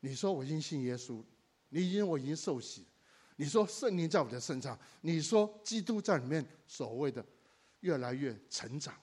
[0.00, 1.24] 你说我已经信耶稣。
[1.70, 2.86] 你已经，我已经受洗。
[3.36, 7.24] 你说圣灵在我的身上，你说基督在里面，所谓的
[7.80, 8.94] 越来越成长，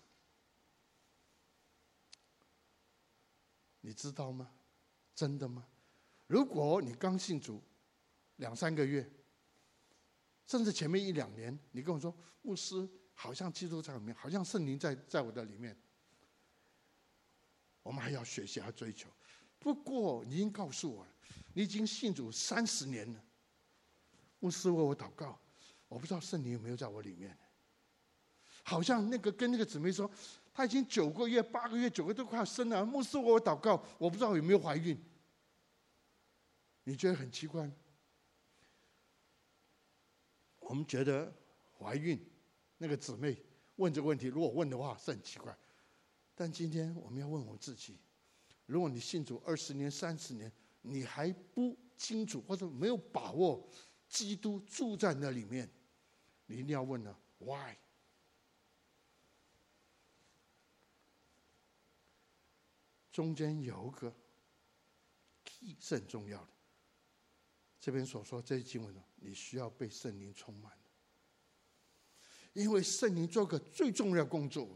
[3.81, 4.51] 你知道吗？
[5.15, 5.65] 真的吗？
[6.27, 7.63] 如果你刚信主
[8.35, 9.09] 两三个月，
[10.45, 15.75] 甚至前面一两年，你跟我说牧师，好像基督在里面，好像圣灵在在我的里面，
[17.81, 19.09] 我们还要学习，要追求。
[19.57, 21.11] 不过你已经告诉我了。
[21.53, 23.23] 你已经信主三十年了，
[24.39, 25.39] 牧师为我祷告，
[25.87, 27.37] 我不知道圣灵有没有在我里面。
[28.63, 30.09] 好像那个跟那个姊妹说，
[30.53, 35.01] 她已经九个月、八个月、九个月都快要生了，牧师为我祷告，我不知道有没有怀孕。
[36.83, 37.71] 你觉得很奇怪？
[40.59, 41.33] 我们觉得
[41.79, 42.19] 怀孕，
[42.77, 43.41] 那个姊妹
[43.77, 45.57] 问这个问题，如果问的话是很奇怪。
[46.35, 47.97] 但今天我们要问我自己：
[48.65, 50.51] 如果你信主二十年、三十年，
[50.87, 53.69] 你还不清楚或者没有把握，
[54.07, 55.69] 基督住在那里面，
[56.45, 57.75] 你一定要问了，Why？
[63.11, 64.13] 中间有个
[65.43, 66.49] key 是很重要的。
[67.79, 70.71] 这边所说这些经文呢，你需要被圣灵充满，
[72.53, 74.67] 因为圣灵做个最重要工作，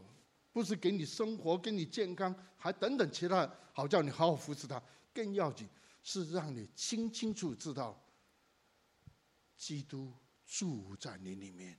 [0.52, 4.82] 不是给你生活、给你健康，还等等其他，好叫你好好服侍他，
[5.14, 5.68] 更要紧。
[6.02, 8.02] 是让你清清楚知道，
[9.56, 10.12] 基督
[10.44, 11.78] 住在你里面。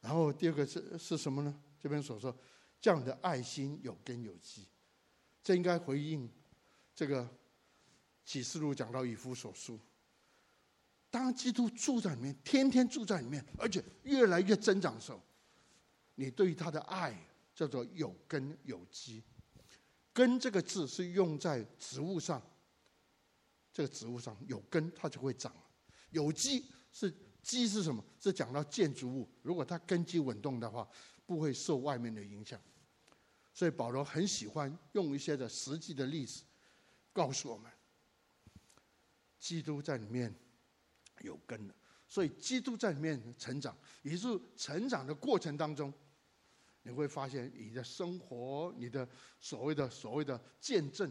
[0.00, 1.62] 然后第二个是是什么呢？
[1.78, 2.34] 这边所说，
[2.80, 4.66] 这样的爱心有根有基，
[5.42, 6.30] 这应该回应
[6.94, 7.28] 这个
[8.24, 9.78] 启示录讲到以弗所书。
[11.10, 15.20] 当基督住在里面，天天住在里面，而且越来越增长的时候，
[16.14, 17.14] 你对他的爱
[17.54, 19.22] 叫做有根有基。
[20.12, 22.42] 根这个字是用在植物上，
[23.72, 25.54] 这个植物上有根，它就会长。
[26.10, 28.04] 有机是基是什么？
[28.18, 30.88] 是讲到建筑物，如果它根基稳动的话，
[31.26, 32.60] 不会受外面的影响。
[33.52, 36.42] 所以保罗很喜欢用一些的实际的例子，
[37.12, 37.70] 告诉我们，
[39.38, 40.34] 基督在里面
[41.20, 41.74] 有根了。
[42.08, 45.94] 所以，基督在里面成长，也是成长的过程当中，
[46.82, 49.08] 你会发现你的生活、你的
[49.40, 51.10] 所谓的所谓的见证，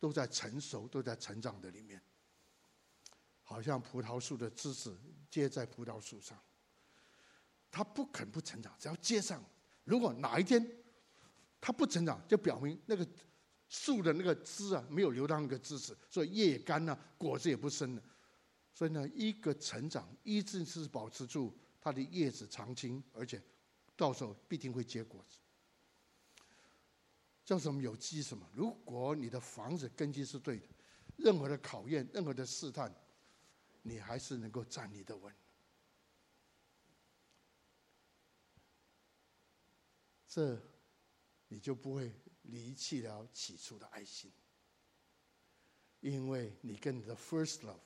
[0.00, 2.02] 都在成熟、都在成长的里面。
[3.42, 6.40] 好像葡萄树的枝子接在葡萄树上，
[7.70, 9.44] 它不肯不成长，只要接上。
[9.84, 10.66] 如果哪一天
[11.60, 13.06] 它不成长，就表明那个
[13.68, 18.02] 树的那个枝啊没有流到那个枝子，所以叶也干了，果子也不生了。
[18.72, 23.42] 所以呢，一个成长一直是保持住它的叶子常青，而且
[23.96, 25.38] 到时候必定会结果子。
[27.44, 28.48] 叫什么有机什么？
[28.54, 30.68] 如果你的房子根基是对的，
[31.16, 32.94] 任何的考验、任何的试探，
[33.82, 35.34] 你还是能够站立得稳。
[40.28, 40.58] 这
[41.48, 44.32] 你就不会离弃了起初的爱心，
[46.00, 47.76] 因为你跟你的 first love。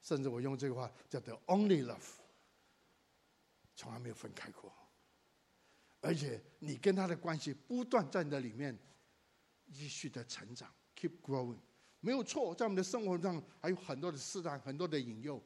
[0.00, 2.00] 甚至我用这个话叫做 “only love”，
[3.76, 4.72] 从来没有分开过。
[6.02, 8.76] 而且你跟他的关系不断在你的里面
[9.72, 11.56] 继续的成长，keep growing，
[12.00, 12.52] 没有错。
[12.54, 15.40] 在我们的生活上还有很多的试探，很多的引诱，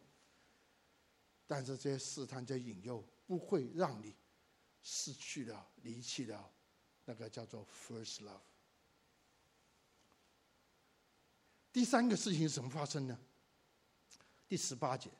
[1.46, 4.14] 但是这些试探、这些引诱不会让你
[4.82, 6.50] 失去了、离弃了
[7.04, 8.40] 那个叫做 “first love”。
[11.70, 13.18] 第三个事情是什么发生呢？
[14.48, 15.10] 第十八节，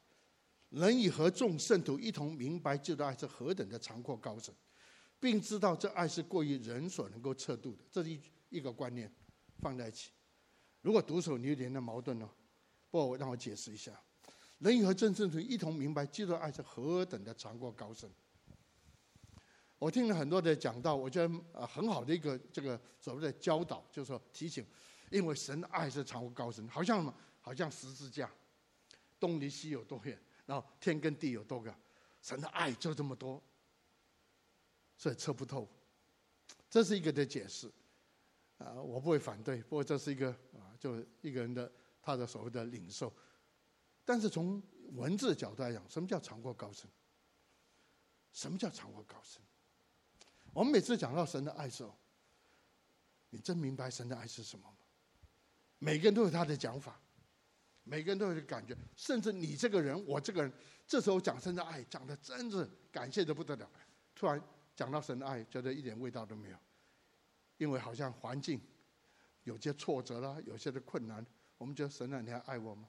[0.71, 4.55] 人与和众圣徒一同明白，基督的爱是何等的长阔高深，
[5.19, 7.85] 并知道这爱是过于人所能够测度的。
[7.91, 9.13] 这是一一个观念，
[9.61, 10.11] 放在一起。
[10.83, 12.31] 如果读书你有点的矛盾呢？
[12.91, 13.93] 不，我让我解释一下。
[14.59, 18.11] 人与和真正徒一同明白，基督的爱是何等的长过高深。
[19.79, 24.65] 我听了很多的讲道，我觉得啊很好的一个这个所谓的教导，就是说提醒，
[25.11, 27.15] 因为神的爱是长过高深，好像什么？
[27.41, 28.31] 好像十字架。
[29.19, 30.19] 东离西有多远？
[30.47, 31.75] 然后天跟地有多高？
[32.23, 33.43] 神的爱就这么多，
[34.97, 35.69] 所以测不透。
[36.69, 37.71] 这是一个的解释，
[38.59, 39.63] 啊，我不会反对。
[39.63, 41.71] 不过这是一个啊，就一个人的
[42.03, 43.13] 他的所谓的领受。
[44.05, 46.89] 但是从文字角度来讲，什么叫长过高深？
[48.33, 49.41] 什么叫长过高深？
[50.53, 51.97] 我们每次讲到神的爱时候，
[53.31, 54.77] 你真明白神的爱是什么吗？
[55.79, 57.01] 每个人都有他的讲法。
[57.89, 60.53] 每个人都有感觉，甚至你这个人，我这个人，
[60.89, 63.71] 这时候讲神的爱，讲的真是感谢的不得了。
[64.13, 64.43] 突然
[64.77, 66.57] 讲到神的爱，觉得一点味道都没有，
[67.57, 68.61] 因为好像环境
[69.43, 71.27] 有些挫折啦，有些的困难，
[71.59, 72.89] 我们觉得神啊，你还爱我吗？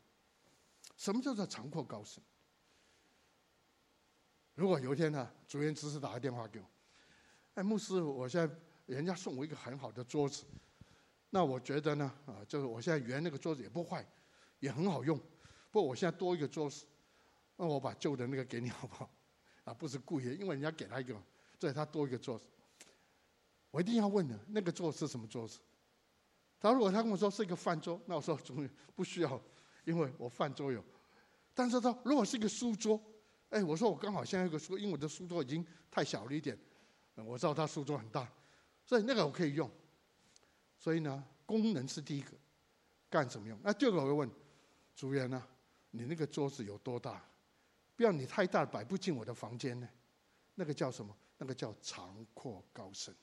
[0.98, 2.22] 什么叫做长阔高深？
[4.54, 6.66] 如果有一天呢，主任只是打个电话给我，
[7.56, 10.44] 哎，牧师，我现在人家送我一个很好的桌子，
[11.30, 14.06] 那我觉得呢，啊，就是我现在原那个桌子也不坏。
[14.60, 15.16] 也很好用，
[15.70, 16.84] 不过我现在多一个桌子，
[17.58, 19.08] 那我把旧的那个给你好不好？
[19.66, 21.14] 啊，不是故意的，因为人家给他一个，
[21.60, 22.46] 所以他多一个桌子。
[23.72, 25.60] 我一定要问的，那个桌子是什么桌子？
[26.60, 29.42] 他如果他跟我说是一个饭桌，那我说终于不需要，
[29.86, 30.84] 因为我饭桌有。
[31.54, 33.00] 但是他如果是一个书桌，
[33.50, 36.58] 哎，我说我刚好现在有个书，因为我的书桌已经太小了一点，
[37.16, 38.32] 我知道他书桌很大，
[38.86, 39.70] 所以那个我可以用。
[40.78, 42.32] 所以呢，功能是第一个，
[43.10, 43.60] 干什么用？
[43.64, 44.32] 那第二个我会问。
[44.96, 45.44] 主人呢？
[45.92, 47.24] 你那个桌子有多大？
[47.96, 49.88] 不要你太大，摆不进我的房间呢。
[50.56, 51.16] 那个叫什么？
[51.38, 53.16] 那个叫长阔高深。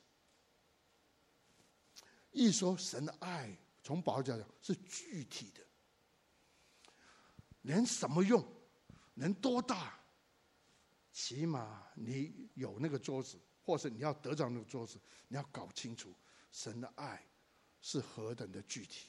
[2.31, 5.61] 一说神的爱，从保罗讲讲是具体的，
[7.61, 8.45] 连什么用，
[9.13, 9.97] 能多大？
[11.13, 14.99] 起码你有那个桌子，或是你要得着那个桌子，
[15.29, 16.13] 你要搞清楚
[16.51, 17.25] 神的爱
[17.79, 19.07] 是何等的具体。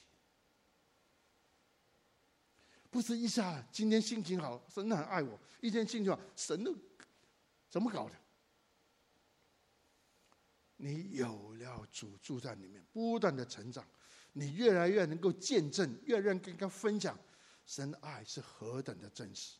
[2.89, 6.73] 不是一下今天心情好，神很爱我；一天心情好，神都
[7.69, 8.15] 怎么搞的？
[10.77, 13.85] 你有了主住在里面，不断的成长，
[14.33, 17.17] 你越来越能够见证，越来越跟他分享
[17.65, 19.57] 神的爱是何等的真实。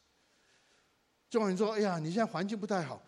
[1.29, 3.03] 众人说：“哎呀，你现在环境不太好。”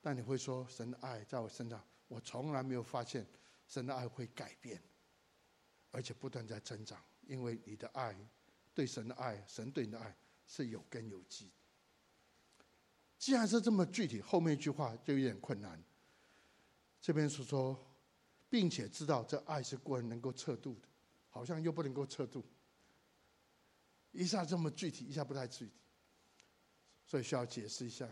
[0.00, 3.26] 但你会说：“神的爱在我身上，我从来没有发现
[3.66, 4.80] 神的爱会改变，
[5.90, 8.16] 而且不断在增长，因为你的爱。”
[8.72, 11.50] 对神的爱，神对你的爱是有根有基。
[13.18, 15.82] 既然是这么具体，后面一句话就有点困难。
[17.00, 17.78] 这边是说，
[18.48, 20.88] 并且知道这爱是过人能够测度的，
[21.28, 22.44] 好像又不能够测度。
[24.12, 25.72] 一下这么具体，一下不太具体，
[27.06, 28.08] 所以需要解释一下，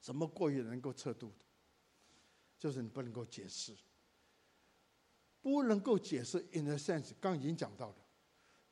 [0.00, 1.44] 什么过于能够测度的？
[2.58, 3.76] 就是你不能够解释，
[5.42, 6.38] 不能够解释。
[6.52, 7.96] In a sense，刚已经讲到了。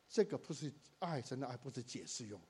[0.09, 2.41] 这个不是爱，神的爱不是解释用，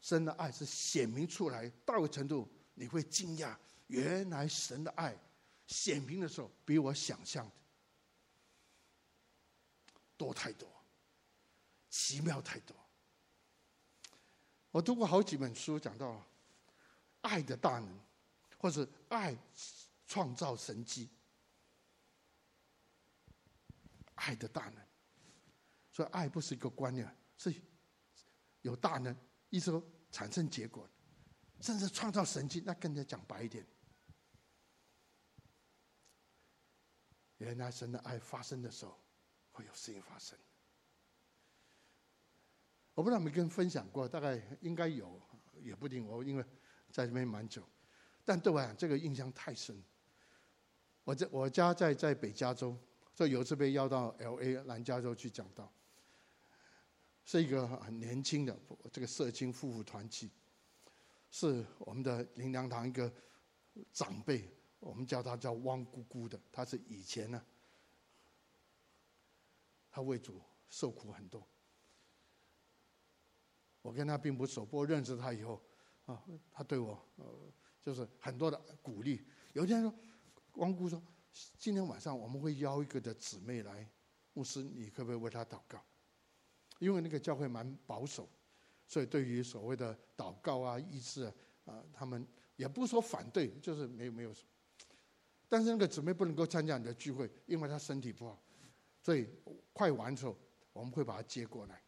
[0.00, 3.56] 神的爱是显明出来，到个程度你会惊讶，
[3.86, 5.18] 原来神的爱
[5.68, 7.52] 显明的时候比我想象的
[10.16, 10.68] 多太多，
[11.88, 12.76] 奇妙太多。
[14.70, 16.26] 我读过好几本书，讲到
[17.20, 18.00] 爱的大能，
[18.58, 19.36] 或是爱
[20.06, 21.08] 创造神迹，
[24.14, 24.84] 爱的大能。
[25.92, 27.54] 所以爱不是一个观念，是
[28.62, 29.14] 有大能，
[29.50, 30.88] 意思说产生结果，
[31.60, 32.62] 甚至创造神迹。
[32.64, 33.66] 那更加讲白一点，
[37.38, 38.96] 原来神的爱发生的时候，
[39.50, 40.38] 会有事情发生。
[42.94, 45.20] 我不知道有没跟分享过，大概应该有，
[45.62, 46.06] 也不定。
[46.06, 46.44] 我因为
[46.90, 47.62] 在这边蛮久，
[48.24, 49.82] 但对我来讲，这个印象太深。
[51.04, 52.76] 我在我家在在北加州，
[53.14, 54.62] 所以有一次被邀到 L.A.
[54.64, 55.72] 南加州去讲道。
[57.24, 58.58] 是一个很年轻的
[58.90, 60.30] 这个社青夫妇团体，
[61.30, 63.12] 是我们的灵粮堂一个
[63.92, 67.44] 长辈，我们叫他叫汪姑姑的，他是以前呢，
[69.90, 71.46] 他为主受苦很多。
[73.82, 75.60] 我跟他并不熟，不过认识他以后，
[76.06, 77.24] 啊，他对我呃
[77.80, 79.24] 就是很多的鼓励。
[79.54, 79.94] 有一天说，
[80.54, 81.02] 汪姑说，
[81.58, 83.88] 今天晚上我们会邀一个的姊妹来，
[84.34, 85.82] 牧师，你可不可以为他祷告？
[86.78, 88.28] 因为那个教会蛮保守，
[88.86, 94.32] 所以对于所谓的祷告啊、医治啊，啊，他们也不说反对，就是没有没有。
[95.48, 98.40] 但是那个姊妹不能够参加你的聚会，因为她身体不好，
[99.02, 99.26] 所以
[99.72, 100.36] 快完的时候
[100.72, 101.82] 我们会把她接过来。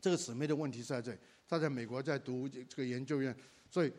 [0.00, 3.36] 这个姊妹的问题是在这里，她在美国在读这个研究院，
[3.70, 3.92] 所以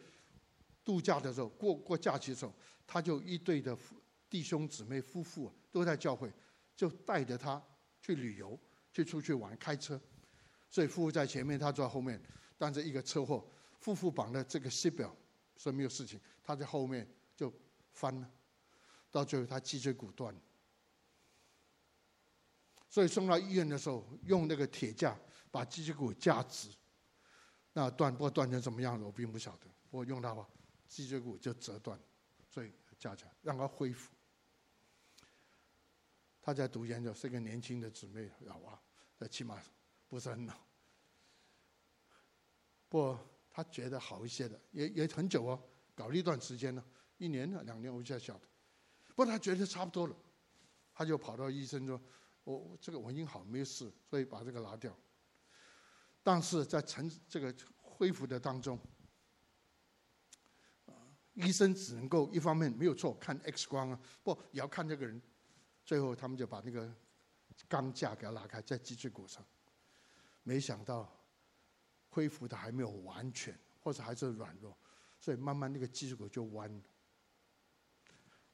[0.84, 2.54] 度假的时候过过假期的时候，
[2.86, 3.78] 她就一对的
[4.30, 6.32] 弟兄姊妹夫妇都在教会，
[6.76, 7.62] 就带着她
[8.02, 8.60] 去旅游。
[8.94, 10.02] 去出去玩，开车，
[10.72, 12.20] 所以夫妇在前面，他坐在后面。
[12.58, 13.48] 但是一个车祸，
[13.80, 15.16] 夫妇绑的这个 C 表
[15.56, 17.54] 说没有事情，他在后面就
[17.92, 18.28] 翻了，
[19.12, 20.36] 到最后他脊椎骨断。
[22.90, 25.18] 所以送到医院的时候，用那个铁架
[25.52, 26.70] 把脊椎骨架直。
[27.74, 29.68] 那断不过断成什么样子，我并不晓得。
[29.92, 30.48] 我用它吧，
[30.88, 32.00] 脊椎骨就折断，
[32.50, 34.12] 所以架起来让它恢复。
[36.42, 38.32] 他在读研究，是个年轻的姊妹，
[38.64, 38.80] 哇。
[39.18, 39.60] 最起码
[40.08, 40.54] 不是很老，
[42.88, 45.60] 不过他觉得好一些的，也也很久哦，
[45.96, 46.86] 搞了一段时间了，
[47.18, 48.42] 一年了两年，我不晓得。
[49.18, 50.16] 不过他觉得差不多了，
[50.94, 52.00] 他就跑到医生说
[52.46, 54.96] ：“我这个我已经好，没事，所以把这个拿掉。”
[56.22, 57.52] 但是在成这个
[57.82, 58.80] 恢复的当中，
[61.34, 65.20] 医生只能够一方面没有错，看 X 光啊，不也要看这个人。
[65.84, 66.94] 最后他们就把那个。
[67.68, 69.44] 钢架给他拉开，在脊椎骨上，
[70.44, 71.12] 没想到
[72.08, 74.78] 恢复的还没有完全，或者还是软弱，
[75.20, 76.84] 所以慢慢那个脊椎骨就弯了，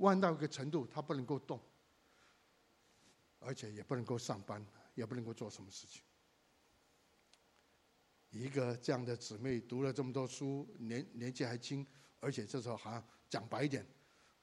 [0.04, 1.60] 弯到一个程度，他不能够动，
[3.40, 6.04] 而且也不能够上班，也不能够做什么事情。
[8.30, 11.86] 一个这样的姊妹读了这么多书，年年纪还轻，
[12.20, 13.86] 而且这时候好像讲白一点，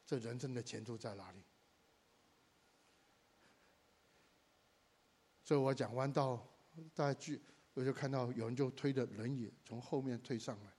[0.06, 1.42] 这人生的前途在哪里？
[5.44, 6.46] 所以我讲弯道
[6.94, 7.42] 大家去，
[7.74, 10.72] 我就看到有人就推着轮椅从后面推上来，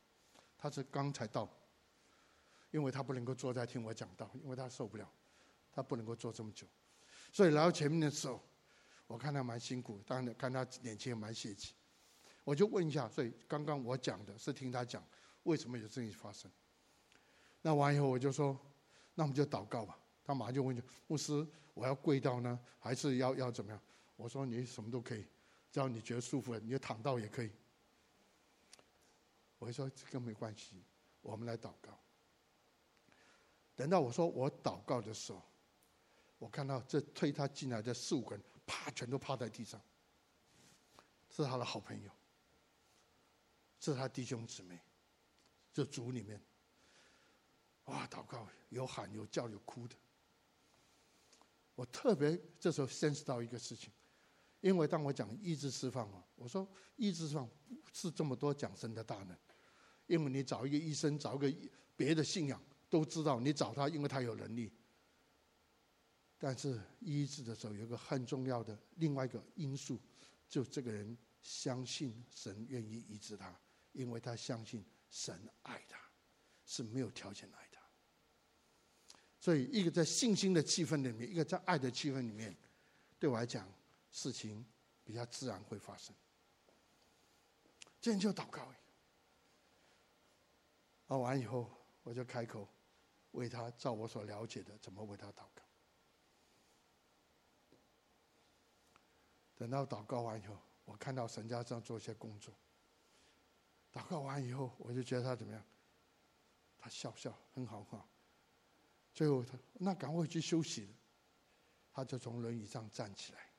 [0.58, 1.48] 他是刚才到，
[2.72, 5.10] 因为他不能够坐在听我讲道，因为他受不了，
[5.72, 6.66] 他不能够坐这么久，
[7.32, 8.42] 所以来到前面的时候，
[9.08, 11.74] 我看他蛮辛苦，当然看他年轻也蛮泄气，
[12.44, 15.06] 我就问一下，所以刚刚我讲的是听他讲
[15.44, 16.50] 为什么有这事情发生，
[17.62, 18.58] 那完以后我就说，
[19.16, 23.82] 那我们就祷告吧，他马上就问就牧师，我要跪到呢，还是要要怎么样？
[24.16, 25.26] 我说你什么都可以，
[25.72, 27.52] 只要你觉得舒服了，你就躺到也可以。
[29.58, 30.84] 我说这个没关系，
[31.22, 32.00] 我们来祷告。
[33.82, 35.42] 等到我说我祷告的时候，
[36.38, 39.82] 我看到这推他进来的四五个人，啪，全都趴在地上。
[41.32, 42.12] 是他的好朋友，
[43.80, 44.80] 是他弟兄姊妹，
[45.74, 46.40] 这组里面，
[47.86, 49.96] 哇，祷告有喊有叫有哭的。
[51.74, 53.92] 我特别这时候 sense 到一个事情。
[54.60, 57.50] 因为当我讲意志释放啊，我说意志释放
[57.94, 59.36] 是这么多讲神的大能，
[60.06, 62.62] 因为你找一个医生，找一个别的信仰，
[62.92, 64.72] 都知道你找他，因为他有能力。
[66.38, 70.00] 但是医治的时候有一个很重要的另外一个因素，
[70.48, 73.60] 就这个人相信神愿意医治他，
[73.94, 76.00] 因为他相信神爱他，
[76.66, 77.82] 是没有条件爱他。
[79.40, 82.56] 所以一个在信心的气氛里面，一个在爱的气氛里面，
[83.18, 83.68] 对我来讲。
[84.14, 84.66] 事情
[85.06, 86.14] 比较自然会发生。
[88.02, 88.70] 今天就祷告。
[91.08, 91.72] 祷完以后，
[92.04, 92.68] 我就开口
[93.32, 95.64] 为他照我所了解的怎么为他祷告。
[99.56, 102.54] 等到祷告完以后，我看到神家这样做一些工作。
[103.94, 105.64] 祷告完以后，我就觉得他怎么样？
[106.78, 108.10] 他笑笑，很好很好。
[109.14, 110.94] 最后他那赶快去休息了，
[111.92, 113.52] 他就从轮椅上站起来，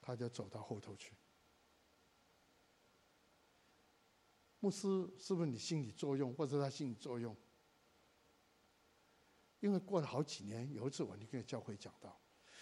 [0.00, 1.14] 他就走到后头去。
[4.60, 4.86] 牧师，
[5.18, 7.34] 是不是你心理作用，或者他心理作用？
[9.66, 12.16] 因为过了好几年，有一次我你跟教会讲到，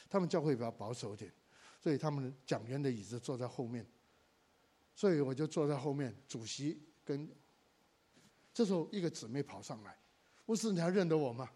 [0.09, 1.31] 他们教会比较保守一点，
[1.79, 3.87] 所以他们讲员的椅子坐在后面，
[4.95, 6.17] 所以我就坐在后面。
[6.27, 7.31] 主席跟
[8.55, 9.95] 这时候一个姊妹跑上来，
[10.47, 11.51] 牧师，你还认得我吗？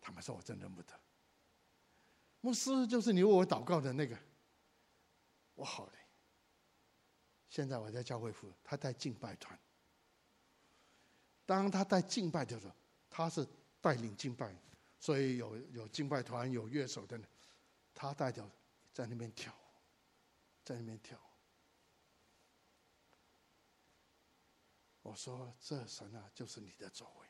[0.00, 0.92] 他们说我真认不得。
[2.40, 4.18] 牧师就是你为我祷告的那个，
[5.54, 5.92] 我好嘞。
[7.48, 9.56] 现在我在教会服，他带敬拜团。
[11.46, 12.74] 当他带敬拜的时候，
[13.08, 13.46] 他是
[13.84, 14.50] 带领敬拜，
[14.98, 17.30] 所以有有敬拜团，有乐手等等，
[17.92, 18.50] 他代表
[18.94, 19.54] 在那边跳，
[20.64, 21.20] 在那边跳。
[25.02, 27.28] 我说：“这神啊，就是你的作为，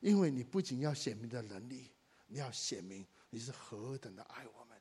[0.00, 1.92] 因为你不仅要显明的能力，
[2.26, 4.76] 你要显明你是何等的爱我们，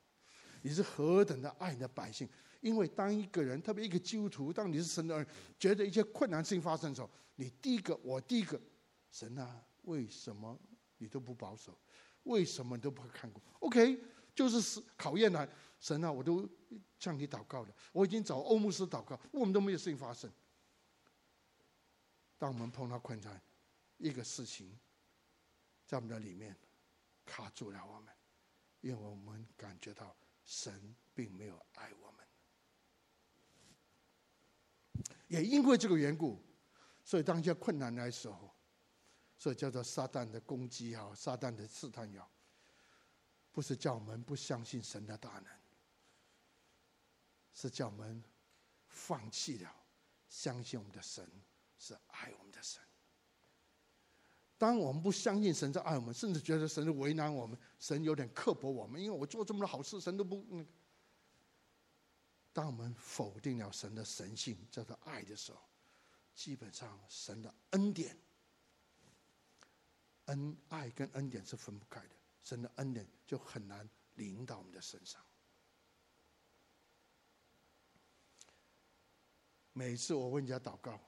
[0.64, 2.28] 你是何等的爱你的百姓。”
[2.62, 5.28] 因为当一个人，特别一个基督徒，当你是神的人，
[5.60, 8.60] 觉得一些困难事情发生的时候，你第一个，我第一个，
[9.12, 10.60] 神啊，为什么
[10.98, 11.78] 你都不保守？
[12.24, 14.02] 为什么你都不看顾？OK，
[14.34, 15.48] 就是是考验来，
[15.80, 16.50] 神啊，我都
[16.98, 20.32] 向你祷告了，我已经找欧姆斯祷告，我们都没有事情发生。
[22.38, 23.42] 当我们碰到困难，
[23.98, 24.80] 一个事情
[25.86, 26.56] 在我们的里面
[27.26, 28.14] 卡住了我们，
[28.80, 30.16] 因为我们感觉到
[30.46, 32.26] 神并没有爱我们。
[35.28, 36.42] 也因为这个缘故，
[37.04, 38.53] 所以当一些困难来的时候，
[39.44, 42.32] 所以叫做撒旦的攻击也好，撒旦的试探也好，
[43.52, 45.46] 不是叫我们不相信神的大能，
[47.54, 48.24] 是叫我们
[48.88, 49.70] 放弃了
[50.30, 51.30] 相信我们的神
[51.78, 52.82] 是爱我们的神。
[54.58, 60.66] 当我们不相信神在爱我们，甚至觉得神是为难我们，神有点刻薄我们，因为我做这么多好事，神都不。
[62.54, 65.60] 当我们否定了神的神性，叫做爱的时候，
[66.34, 68.18] 基本上神的恩典、
[70.26, 72.16] 恩爱跟恩典是分不开的。
[72.44, 75.24] 神的恩典就很难临到我们的身上。
[79.72, 81.00] 每次我问人家祷告，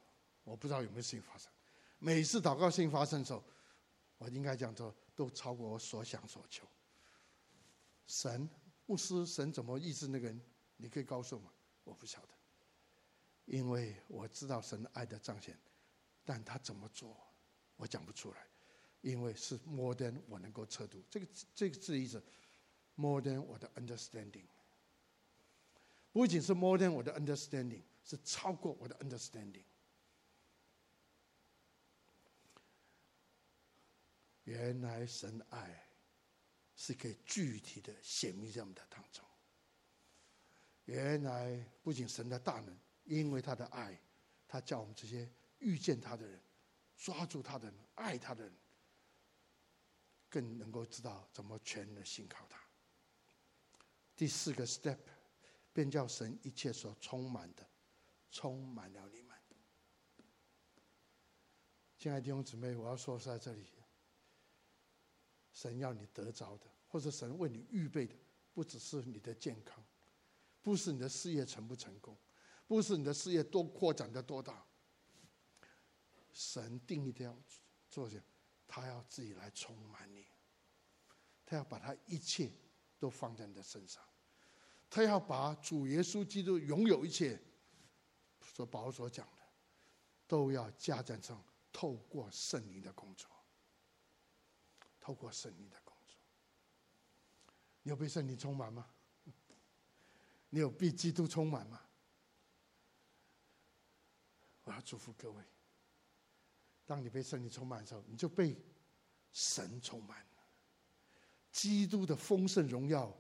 [0.44, 1.52] 我不知道有没有事情发生。
[2.00, 3.44] 每次祷告事情发生的时候，
[4.18, 6.68] 我应该讲说都超过我所想所求。
[8.08, 8.50] 神，
[8.86, 10.42] 牧师，神怎么医治那个人？
[10.78, 11.52] 你可以告诉我吗？
[11.84, 12.34] 我不晓得，
[13.46, 15.58] 因为我知道神爱的彰显，
[16.24, 17.16] 但他怎么做，
[17.76, 18.48] 我讲不出来，
[19.06, 21.00] 因为是 more than 我能够测度。
[21.12, 22.22] 这个这个字意思
[22.96, 24.48] ，more than 我的 understanding，
[26.12, 29.64] 不仅是 more than 我的 understanding，是超过我的 understanding。
[34.46, 35.88] 原来神的爱
[36.76, 39.24] 是可以具体的显明在我们的当中。
[40.86, 44.02] 原来不仅神的大能，因为他的爱，
[44.48, 46.42] 他叫我们这些遇见他的人、
[46.98, 48.54] 抓住他的人、爱他的人，
[50.30, 52.60] 更能够知道怎么全然的信靠他。
[54.16, 54.98] 第四个 step，
[55.74, 57.68] 便叫神一切所充满的，
[58.32, 59.36] 充满了你们。
[61.98, 63.68] 亲爱的弟兄姊妹，我要说在这里，
[65.52, 68.16] 神要你得着的，或者神为你预备的，
[68.54, 69.84] 不只是你的健康。
[70.62, 72.18] 不是你的事业成不成功，
[72.66, 74.66] 不是你的事业多扩展的多大。
[76.32, 77.40] 神定义的要
[77.88, 78.20] 做些，
[78.68, 80.26] 他要自己来充满你，
[81.46, 82.52] 他要把他一切
[83.00, 84.04] 都放在你的身上，
[84.90, 87.42] 他要把主耶稣基督拥有一切，
[88.42, 89.42] 所保罗所讲的，
[90.28, 93.30] 都要加在上，透过圣灵的工作，
[95.00, 96.18] 透过圣灵的工作，
[97.84, 98.90] 你有被圣灵充满吗？
[100.50, 101.82] 你有被基督充满吗？
[104.64, 105.44] 我要祝福各位。
[106.86, 108.56] 当你被圣灵充满的时候，你就被
[109.32, 110.44] 神充满了。
[111.52, 113.16] 基督的丰盛荣耀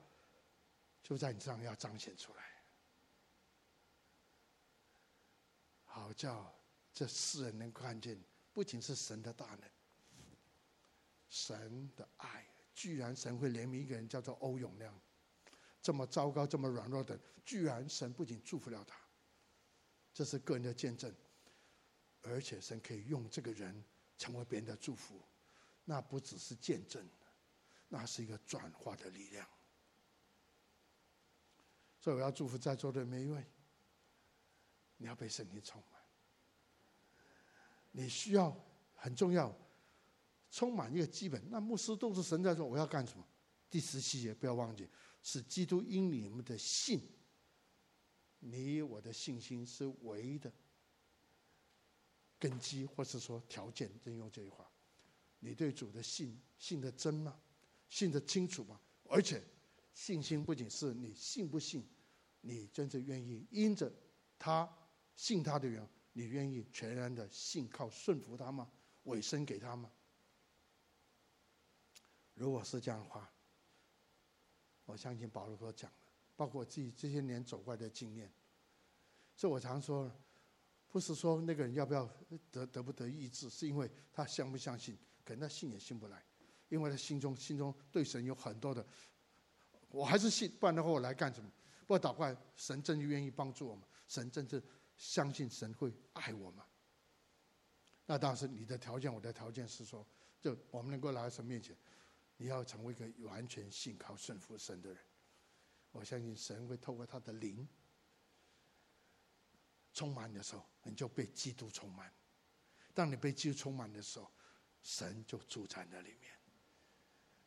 [1.01, 2.43] 就在你这样要彰显出来，
[5.85, 6.53] 好叫
[6.93, 8.21] 这世人能看见，
[8.53, 9.69] 不仅是神的大能，
[11.29, 12.45] 神的爱。
[12.73, 14.93] 居然神会怜悯一个人，叫做欧永亮。
[15.81, 18.99] 这么糟糕、这么软弱的，居然神不仅祝福了他，
[20.13, 21.15] 这是个人的见证，
[22.25, 23.83] 而且神可以用这个人
[24.17, 25.21] 成为别人的祝福，
[25.83, 27.07] 那不只是见证，
[27.87, 29.47] 那是一个转化的力量。
[31.99, 33.45] 所以我要祝福在座的每一位，
[34.97, 36.01] 你要被圣灵充满，
[37.91, 38.55] 你需要
[38.95, 39.55] 很重要，
[40.51, 41.41] 充满一个基本。
[41.49, 43.25] 那牧师都是神在说，我要干什么？
[43.69, 44.89] 第十七节不要忘记。
[45.21, 47.01] 是基督因你们的信，
[48.37, 50.53] 你我的信心是唯一的
[52.39, 53.91] 根基，或是说条件。
[54.01, 54.69] 真用这句话，
[55.39, 57.39] 你对主的信信得真吗？
[57.89, 58.79] 信得清楚吗？
[59.09, 59.41] 而且
[59.93, 61.87] 信心不仅是你信不信，
[62.41, 63.91] 你真正愿意因着
[64.37, 64.69] 他
[65.15, 68.71] 信他的缘，你愿意全然的信靠顺服他吗？
[69.03, 69.91] 委身给他吗？
[72.33, 73.31] 如果是这样的话。
[74.87, 78.31] 我相信保罗所讲的，包括自己这些年走过来的经验，
[79.35, 80.15] 所以我常说，
[80.95, 82.09] 不是说那个人要不要
[82.49, 86.23] 得得不得医治，是因为他相不相信，可能他信也信不来，
[86.69, 88.87] 因为他心中心中对神有很多的，
[89.89, 91.51] 我还是信，不然的话我来干什么？
[91.81, 94.63] 不过祷告，神真的愿意帮助我们，神真的
[94.95, 96.63] 相信神会爱我们。
[98.05, 100.07] 那当时你的条件，我的条件是说，
[100.39, 101.75] 就我们能够来到神面前。
[102.37, 104.97] 你要成为一个完全信靠顺服神的人，
[105.91, 107.67] 我相信神会透过他的灵
[109.95, 112.13] 充满的时候，你就被基督充满。
[112.93, 114.29] 当你被基督充满的时候，
[114.83, 116.31] 神就住在那里面。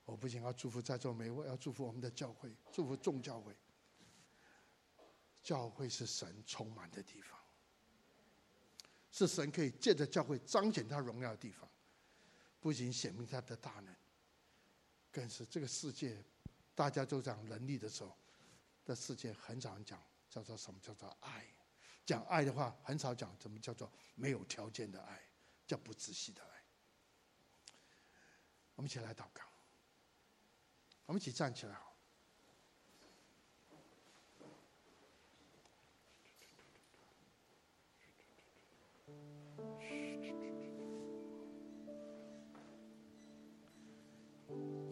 [0.06, 3.54] 我不仅要祝福在座每一位，要祝福我们的教会，祝福众教会。
[5.42, 7.38] 教会是神充满的地方，
[9.10, 11.70] 是神可以借着教会彰显他荣耀的地方，
[12.60, 13.94] 不仅显明他的大能。
[15.12, 16.22] 更是这个世界，
[16.74, 18.16] 大家都讲能力的时候，
[18.84, 21.46] 这世界很少人讲叫做什么叫做爱。
[22.08, 25.20] 讲爱的话，很少讲怎么叫做没有条件的爱，
[25.66, 26.48] 叫不仔细的爱。
[28.76, 29.42] 我们一起来祷告，
[31.04, 31.76] 我们一起站起来。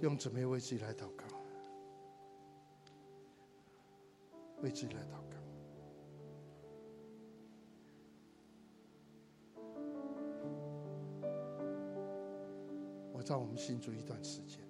[0.02, 1.24] 用姊妹为自己来祷告，
[4.58, 5.25] 为自己来祷告。
[13.26, 14.60] 在我们信主一段时间，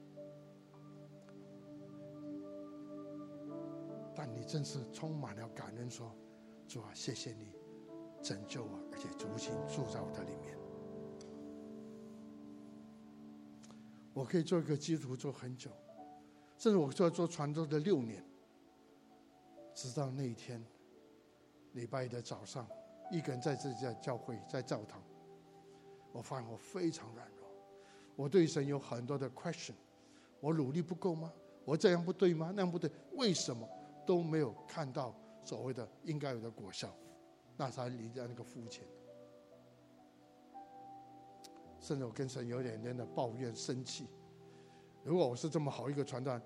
[4.14, 6.10] 但你真是充满了感恩，说
[6.66, 7.52] ：“主啊，谢谢你
[8.22, 10.56] 拯救我，而且重新住在我的里面。”
[14.14, 15.70] 我可以做一个基督徒做很久，
[16.56, 18.24] 甚至我做做传道的六年，
[19.74, 20.64] 直到那一天，
[21.74, 22.66] 礼拜一的早上，
[23.12, 25.02] 一个人在这家教会，在教堂，
[26.10, 27.45] 我发现我非常软弱，
[28.16, 29.74] 我对神有很多的 question，
[30.40, 31.32] 我努力不够吗？
[31.64, 32.52] 我这样不对吗？
[32.54, 33.68] 那样不对，为什么
[34.06, 35.14] 都没有看到
[35.44, 36.88] 所谓的应该有的果效？
[37.56, 38.84] 那才离家那个肤浅。
[41.78, 44.08] 甚至我跟神有点点的抱怨、生气。
[45.04, 46.40] 如果我是这么好一个传道，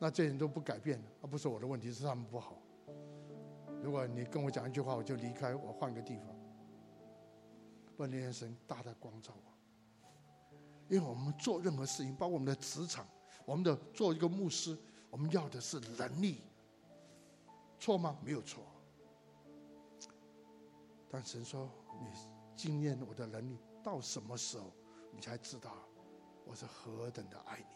[0.00, 2.58] 那这些人都不改变，而不是我的问题，是他们不好。
[3.82, 6.26] 如果你跟我讲一句话，我就离开，我换个地方。
[7.96, 9.53] 不，那天神大大光照我，
[10.88, 13.06] 因为我们做任何事情，包括我们的职场，
[13.44, 14.76] 我们的做一个牧师，
[15.10, 16.40] 我们要的是能力，
[17.78, 18.18] 错吗？
[18.24, 18.62] 没有错。
[21.10, 21.70] 但神说，
[22.00, 22.06] 你
[22.56, 23.58] 经验我的能力。
[23.82, 24.72] 到什么时候，
[25.12, 25.74] 你才知道
[26.44, 27.66] 我是何等的爱你？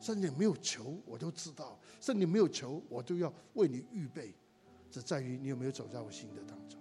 [0.00, 4.34] 甚至你没有求，我都知道；甚至你没有求，我都要为你预备。
[4.90, 6.79] 只在于你有没有走在我心的当中。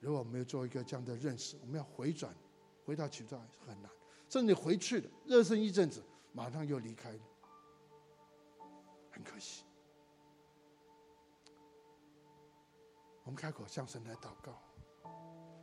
[0.00, 2.32] 如果没有做一个这样的认识，我们要回转，
[2.84, 3.36] 回到起初
[3.66, 3.90] 很难。
[4.28, 7.18] 甚至回去了，热身一阵子，马上又离开了，
[9.10, 9.64] 很可惜。
[13.24, 14.60] 我们开口向神来祷告，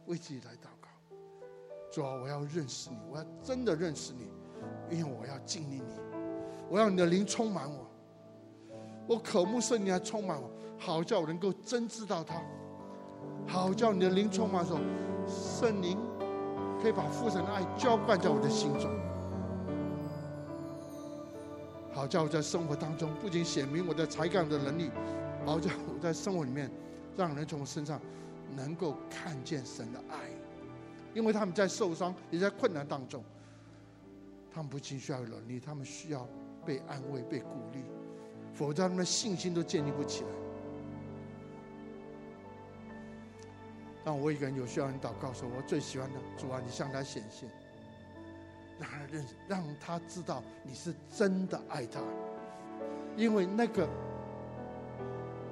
[0.08, 0.90] 为自己来祷告。
[1.92, 4.32] 主啊，我要认识你，我要真的认识你，
[4.90, 6.00] 因为我要经历你，
[6.70, 7.88] 我要你的灵充满我。
[9.08, 12.44] 我渴慕圣灵来充满我，好叫我能够真知道他。
[13.48, 14.80] 好叫你的灵充满的时候，
[15.28, 15.98] 圣灵
[16.82, 18.90] 可以把父神的爱浇灌在我的心中。
[21.94, 24.92] 好叫我在生活当中不仅显明我的才干的能力，
[25.46, 26.70] 好叫我在生活里面。
[27.18, 27.98] 让人从我身上
[28.58, 30.18] 能够看见神的爱，
[31.14, 33.24] 因为他们在受伤，也在困难当中，
[34.54, 36.28] 他们不仅需要有能力，他们需要
[36.66, 37.80] 被安慰、被鼓励，
[38.54, 40.45] 否则他们的信心都建立不起来。
[44.06, 47.50] 当我一个人有需要人祷告时候，我最喜欢的主啊，你向他显现，
[48.80, 52.00] 让他认识，让他知道你是真的爱他，
[53.18, 53.90] 因为那个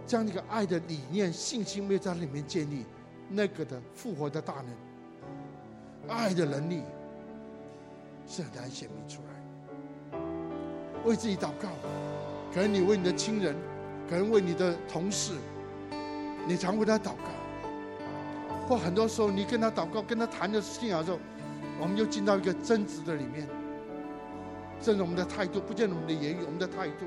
[0.05, 2.85] 将那个爱的理念、信心没有在里面建立，
[3.27, 6.83] 那个的复活的大能、爱的能力。
[8.25, 10.19] 是很难显明出来。
[11.03, 11.67] 为自己祷告，
[12.53, 13.53] 可能你为你的亲人，
[14.09, 15.33] 可能为你的同事，
[16.47, 17.42] 你常为他祷告。
[18.67, 21.19] 或很多时候，你跟他祷告，跟他谈的信仰的时候，
[21.79, 23.47] 我们又进到一个争执的里面。
[24.81, 27.05] 甚至我们的态度，不见得我们的言语，我们的态度，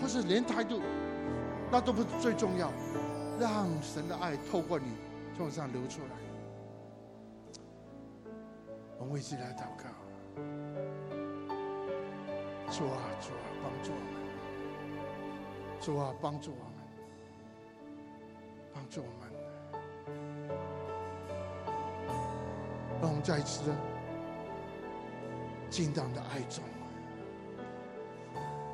[0.00, 0.80] 或是连态度，
[1.70, 2.72] 那都不是最重要。
[3.38, 4.86] 让神的爱透过你
[5.36, 6.08] 从上流出来。
[8.98, 9.84] 我们为自己来祷告，
[12.72, 14.12] 主啊，主啊，帮助我们，
[15.80, 16.72] 主啊，帮助我们，
[18.74, 19.27] 帮助我们，
[23.28, 23.76] 再一次的
[25.68, 26.64] 进到你的爱中，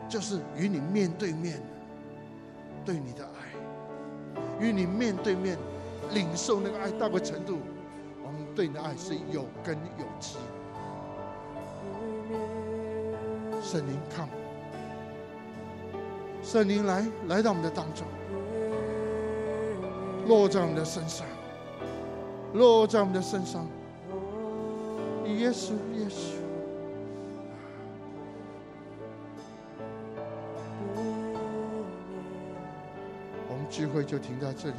[0.08, 1.60] 就是与你面对面，
[2.84, 5.58] 对你的爱，与你面对面
[6.12, 7.58] 领受那个爱到个程度。
[8.24, 10.36] 我们对你的爱是有根有基。
[13.60, 14.28] 圣灵，come，
[16.44, 18.06] 圣灵来来到我们的当中，
[20.28, 21.26] 落在我们的身上，
[22.52, 23.66] 落在我们的身上。
[25.26, 26.34] 耶稣，耶稣。
[33.48, 34.76] 我们聚会就停在这里。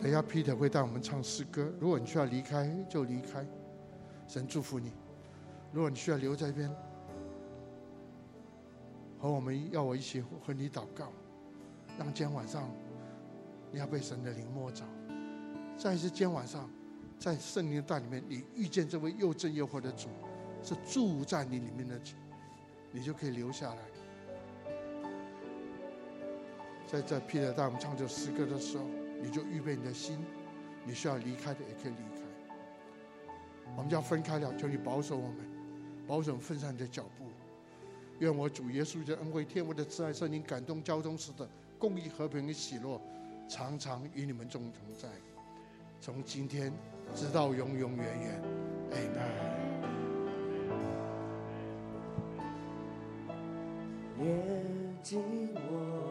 [0.00, 1.70] 等一下，Peter 会带我们唱诗歌。
[1.78, 3.46] 如果你需要离开，就离开。
[4.26, 4.92] 神祝福你。
[5.72, 6.70] 如果你需要留在这边，
[9.18, 11.12] 和我们要我一起和你祷告，
[11.98, 12.68] 让今天晚上
[13.70, 14.82] 你要被神的灵摸着。
[15.76, 16.68] 再一次，今天晚上
[17.20, 20.08] 在圣灵的带里面，你遇见这位又真又活的主，
[20.64, 22.14] 是住在你里面的主，
[22.90, 23.78] 你就可以留下来。
[26.90, 28.84] 在这 Peter 带我们唱这首诗歌的时候。
[29.22, 30.18] 你就预备你的心，
[30.82, 32.22] 你需要离开的也可以离开。
[33.76, 35.36] 我们就要分开了，求你保守我们，
[36.06, 37.26] 保守分散你的脚步。
[38.20, 41.46] 愿我主耶稣的恩惠、天父的慈爱、圣灵感动交通时的
[41.78, 42.98] 公益、和平与喜乐，
[43.46, 45.06] 常常与你们众同在，
[46.00, 46.72] 从今天
[47.14, 48.42] 直到永永远远。
[48.92, 49.50] Amen。
[54.18, 55.22] 眼睛
[55.54, 56.09] 我。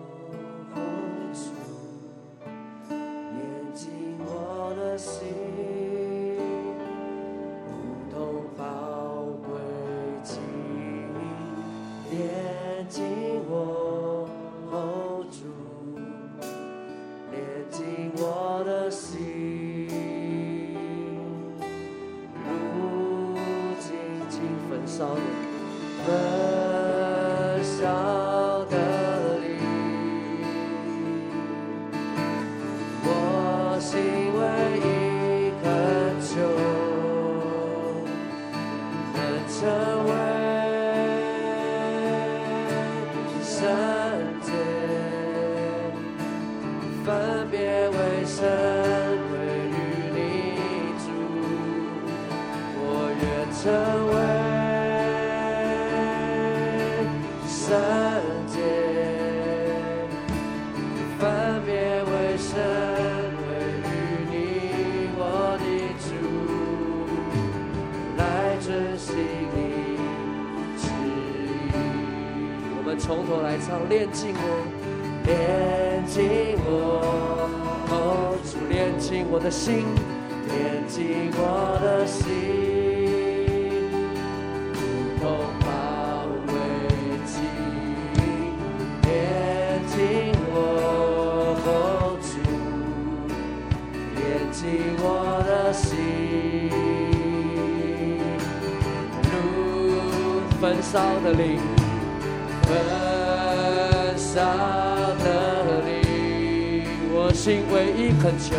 [107.41, 108.53] 心唯一恳求，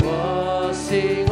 [0.00, 1.24] 我心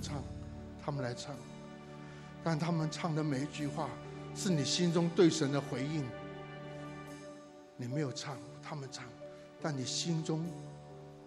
[0.00, 0.22] 唱，
[0.84, 1.34] 他们来唱。
[2.42, 3.90] 但他们唱的每一句话，
[4.34, 6.04] 是你心中对神的回应。
[7.76, 9.04] 你没有唱，他们唱，
[9.60, 10.44] 但你心中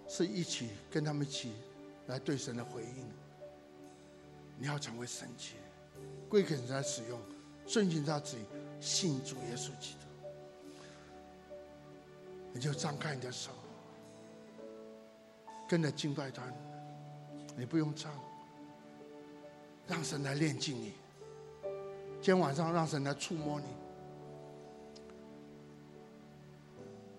[0.08, 1.54] 是一起跟他们一起
[2.08, 3.06] 来对神的回应。
[4.58, 5.56] 你要成为圣洁，
[6.30, 7.20] 归给神来使用，
[7.66, 8.46] 遵循他旨意，
[8.80, 10.00] 信主耶稣基督。
[12.54, 13.52] 你就张开你的手，
[15.68, 16.54] 跟着敬拜团，
[17.58, 18.14] 你不用唱，
[19.88, 20.94] 让神来炼净你。
[22.22, 23.66] 今天晚上让神来触摸你，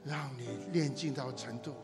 [0.04, 1.74] 让你炼净到程度，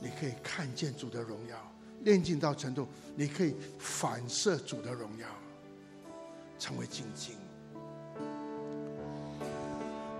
[0.00, 1.56] 你可以看见主的荣耀；
[2.04, 2.86] 炼净到程度，
[3.16, 5.26] 你可以反射主的荣耀，
[6.58, 7.34] 成为精金。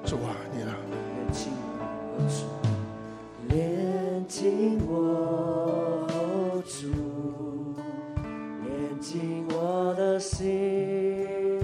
[0.04, 1.52] 主啊，你来炼净
[2.18, 2.26] 我，
[3.48, 6.90] 炼净我，主，
[9.00, 11.60] 进我的心，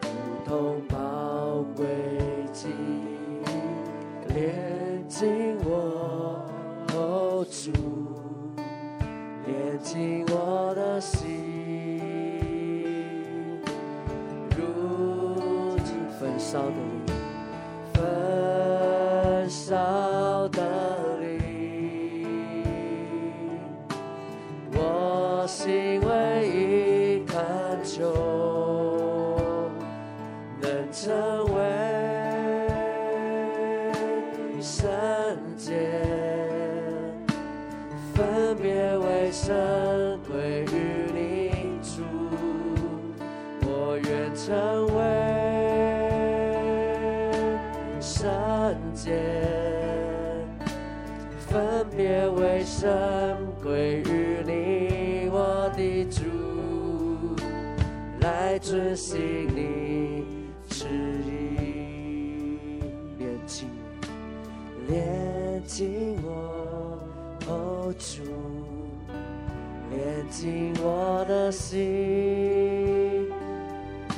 [0.00, 0.08] 如
[0.44, 1.84] 同宝贵
[2.52, 2.70] 金
[4.28, 6.40] 炼进我
[6.92, 7.72] 后主，
[9.44, 12.00] 炼进我的心，
[14.56, 17.06] 如今焚烧的灵，
[17.92, 20.13] 焚烧。
[58.94, 60.24] 来遵行你
[60.70, 60.86] 旨
[61.26, 62.78] 意，
[63.18, 63.68] 炼净，
[64.86, 66.30] 炼净我，
[67.48, 68.22] 哦主，
[69.90, 73.26] 炼净我的心，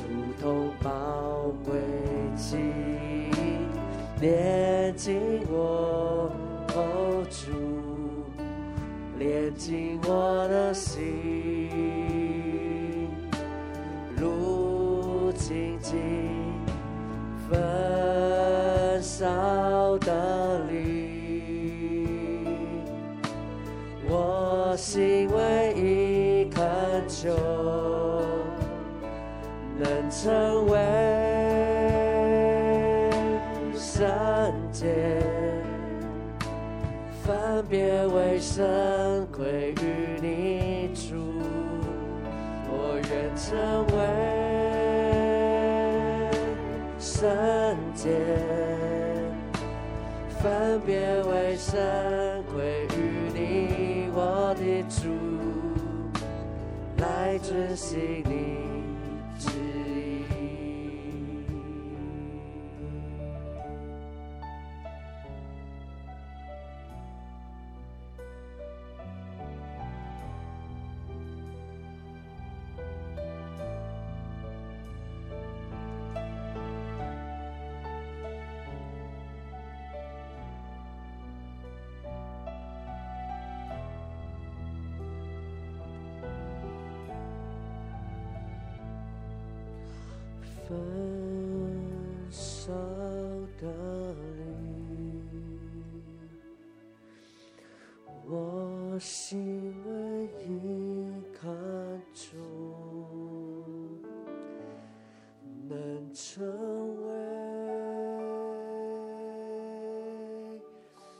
[0.07, 0.91] 如同宝
[1.65, 1.73] 贵
[2.35, 2.71] 金，
[4.21, 5.19] 炼净
[5.49, 6.31] 我，
[6.75, 7.51] 哦主。
[9.17, 10.56] 炼净我的
[27.23, 27.33] 就，
[29.79, 30.77] 能成为
[33.73, 34.05] 圣
[34.71, 34.85] 洁。
[37.23, 41.15] 分别为圣归于你主，
[42.69, 43.47] 我愿成
[43.97, 43.99] 为
[46.99, 48.07] 圣洁。
[50.39, 51.75] 分别为圣
[57.57, 58.26] 来遵
[90.67, 90.75] 分
[92.29, 92.73] 手。
[93.59, 93.65] 的
[94.37, 94.45] 灵，
[98.27, 99.89] 我心唯
[100.45, 101.49] 一恳
[102.13, 102.37] 求，
[105.67, 106.45] 能成
[107.07, 107.09] 为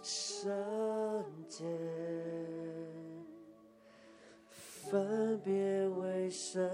[0.03, 0.53] 圣
[1.47, 1.65] 洁，
[4.47, 6.69] 分别为圣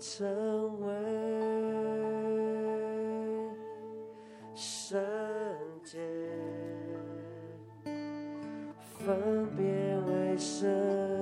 [0.00, 0.86] 成为
[4.54, 4.98] 圣
[5.84, 5.98] 洁，
[8.96, 9.66] 分别
[10.06, 11.19] 为圣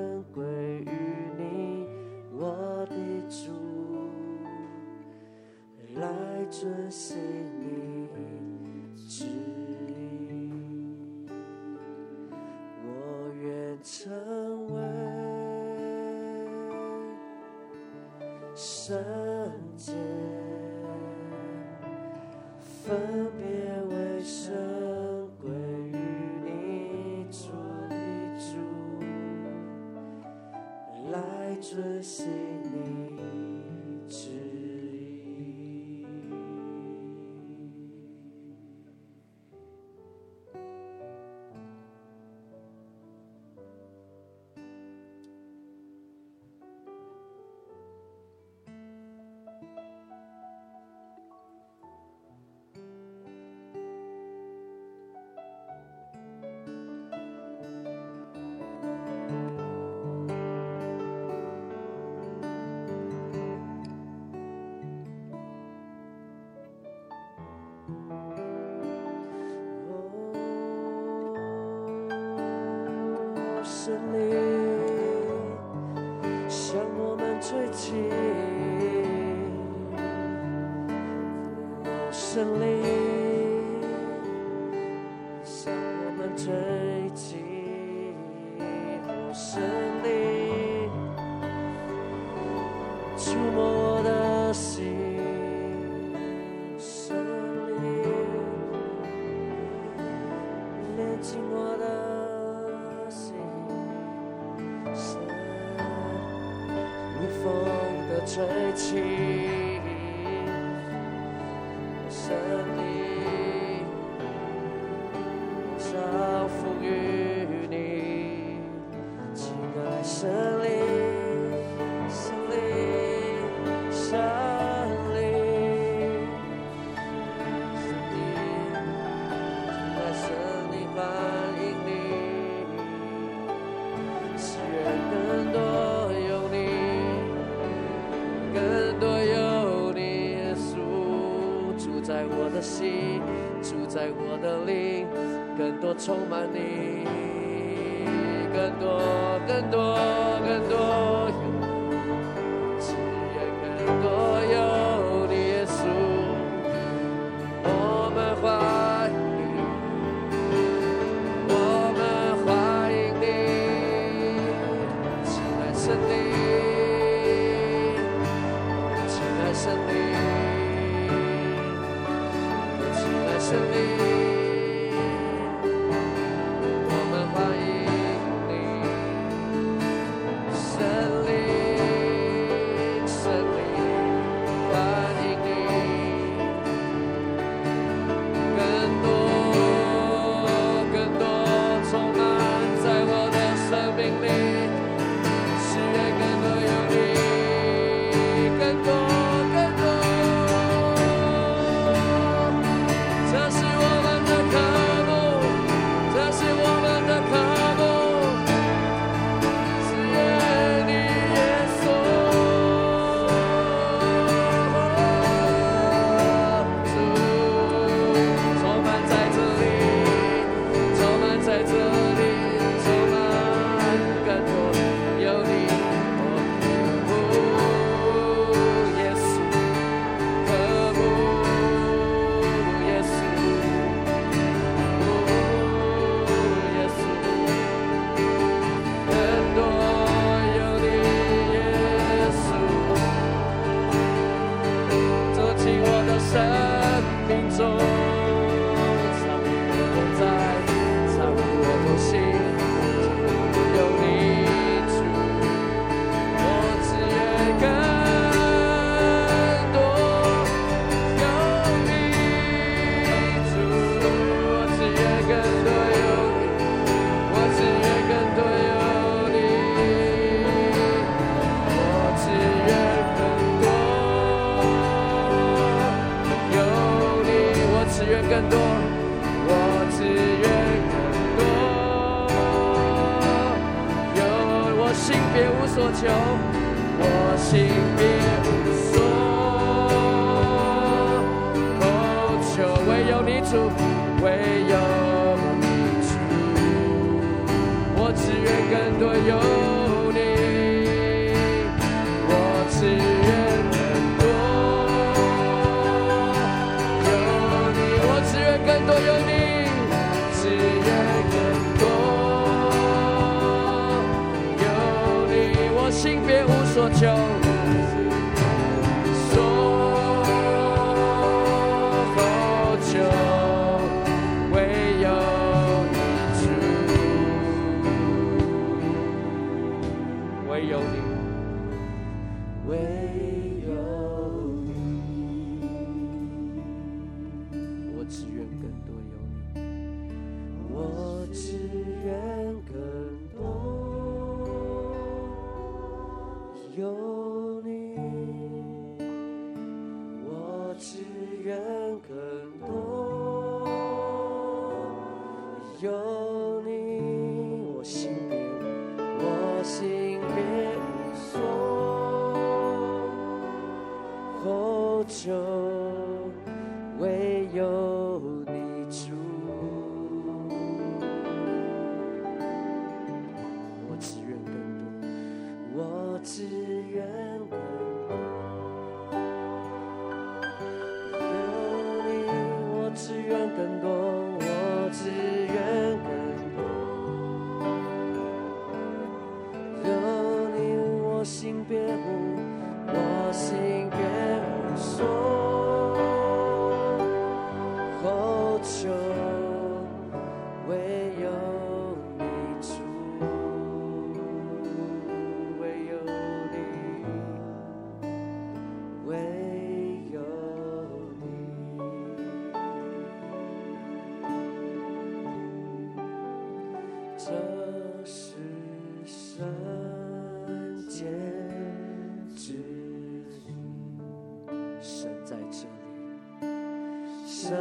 [427.48, 427.56] 站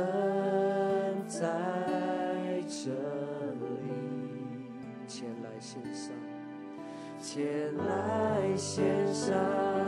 [1.29, 1.47] 在
[2.67, 2.91] 这
[3.53, 3.71] 里，
[5.07, 6.11] 前来献上，
[7.21, 9.33] 前来献上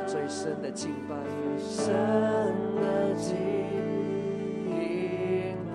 [0.08, 1.18] 最深的敬拜，
[1.58, 1.86] 最深
[2.78, 3.36] 的敬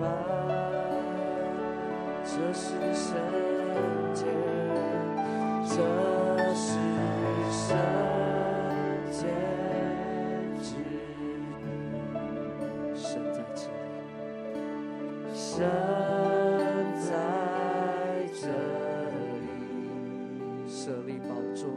[0.01, 0.07] 拜，
[2.23, 3.13] 这是圣
[4.15, 4.25] 洁。
[15.55, 15.63] 神
[16.99, 17.15] 在
[18.33, 18.49] 这
[19.07, 19.15] 里，
[20.67, 21.69] 舍利宝座，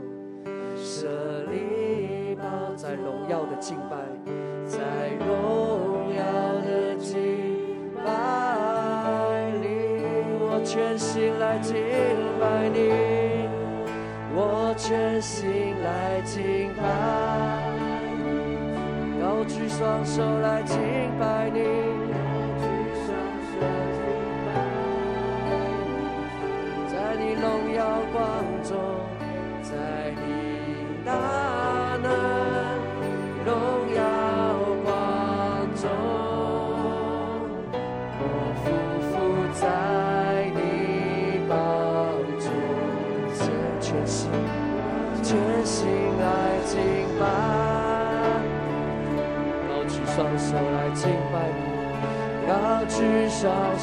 [0.74, 3.98] 舍利宝在荣耀的敬拜，
[4.66, 4.80] 在
[5.24, 6.24] 荣耀
[6.66, 7.14] 的敬
[8.04, 9.68] 拜里，
[10.40, 11.76] 我全心来敬
[12.40, 13.46] 拜你，
[14.34, 16.82] 我全心来敬拜，
[19.22, 20.87] 高举双手来敬。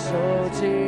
[0.06, 0.14] 手
[0.52, 0.85] 机。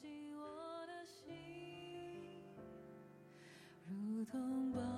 [0.00, 2.42] 紧我的心
[3.88, 4.97] 如同宝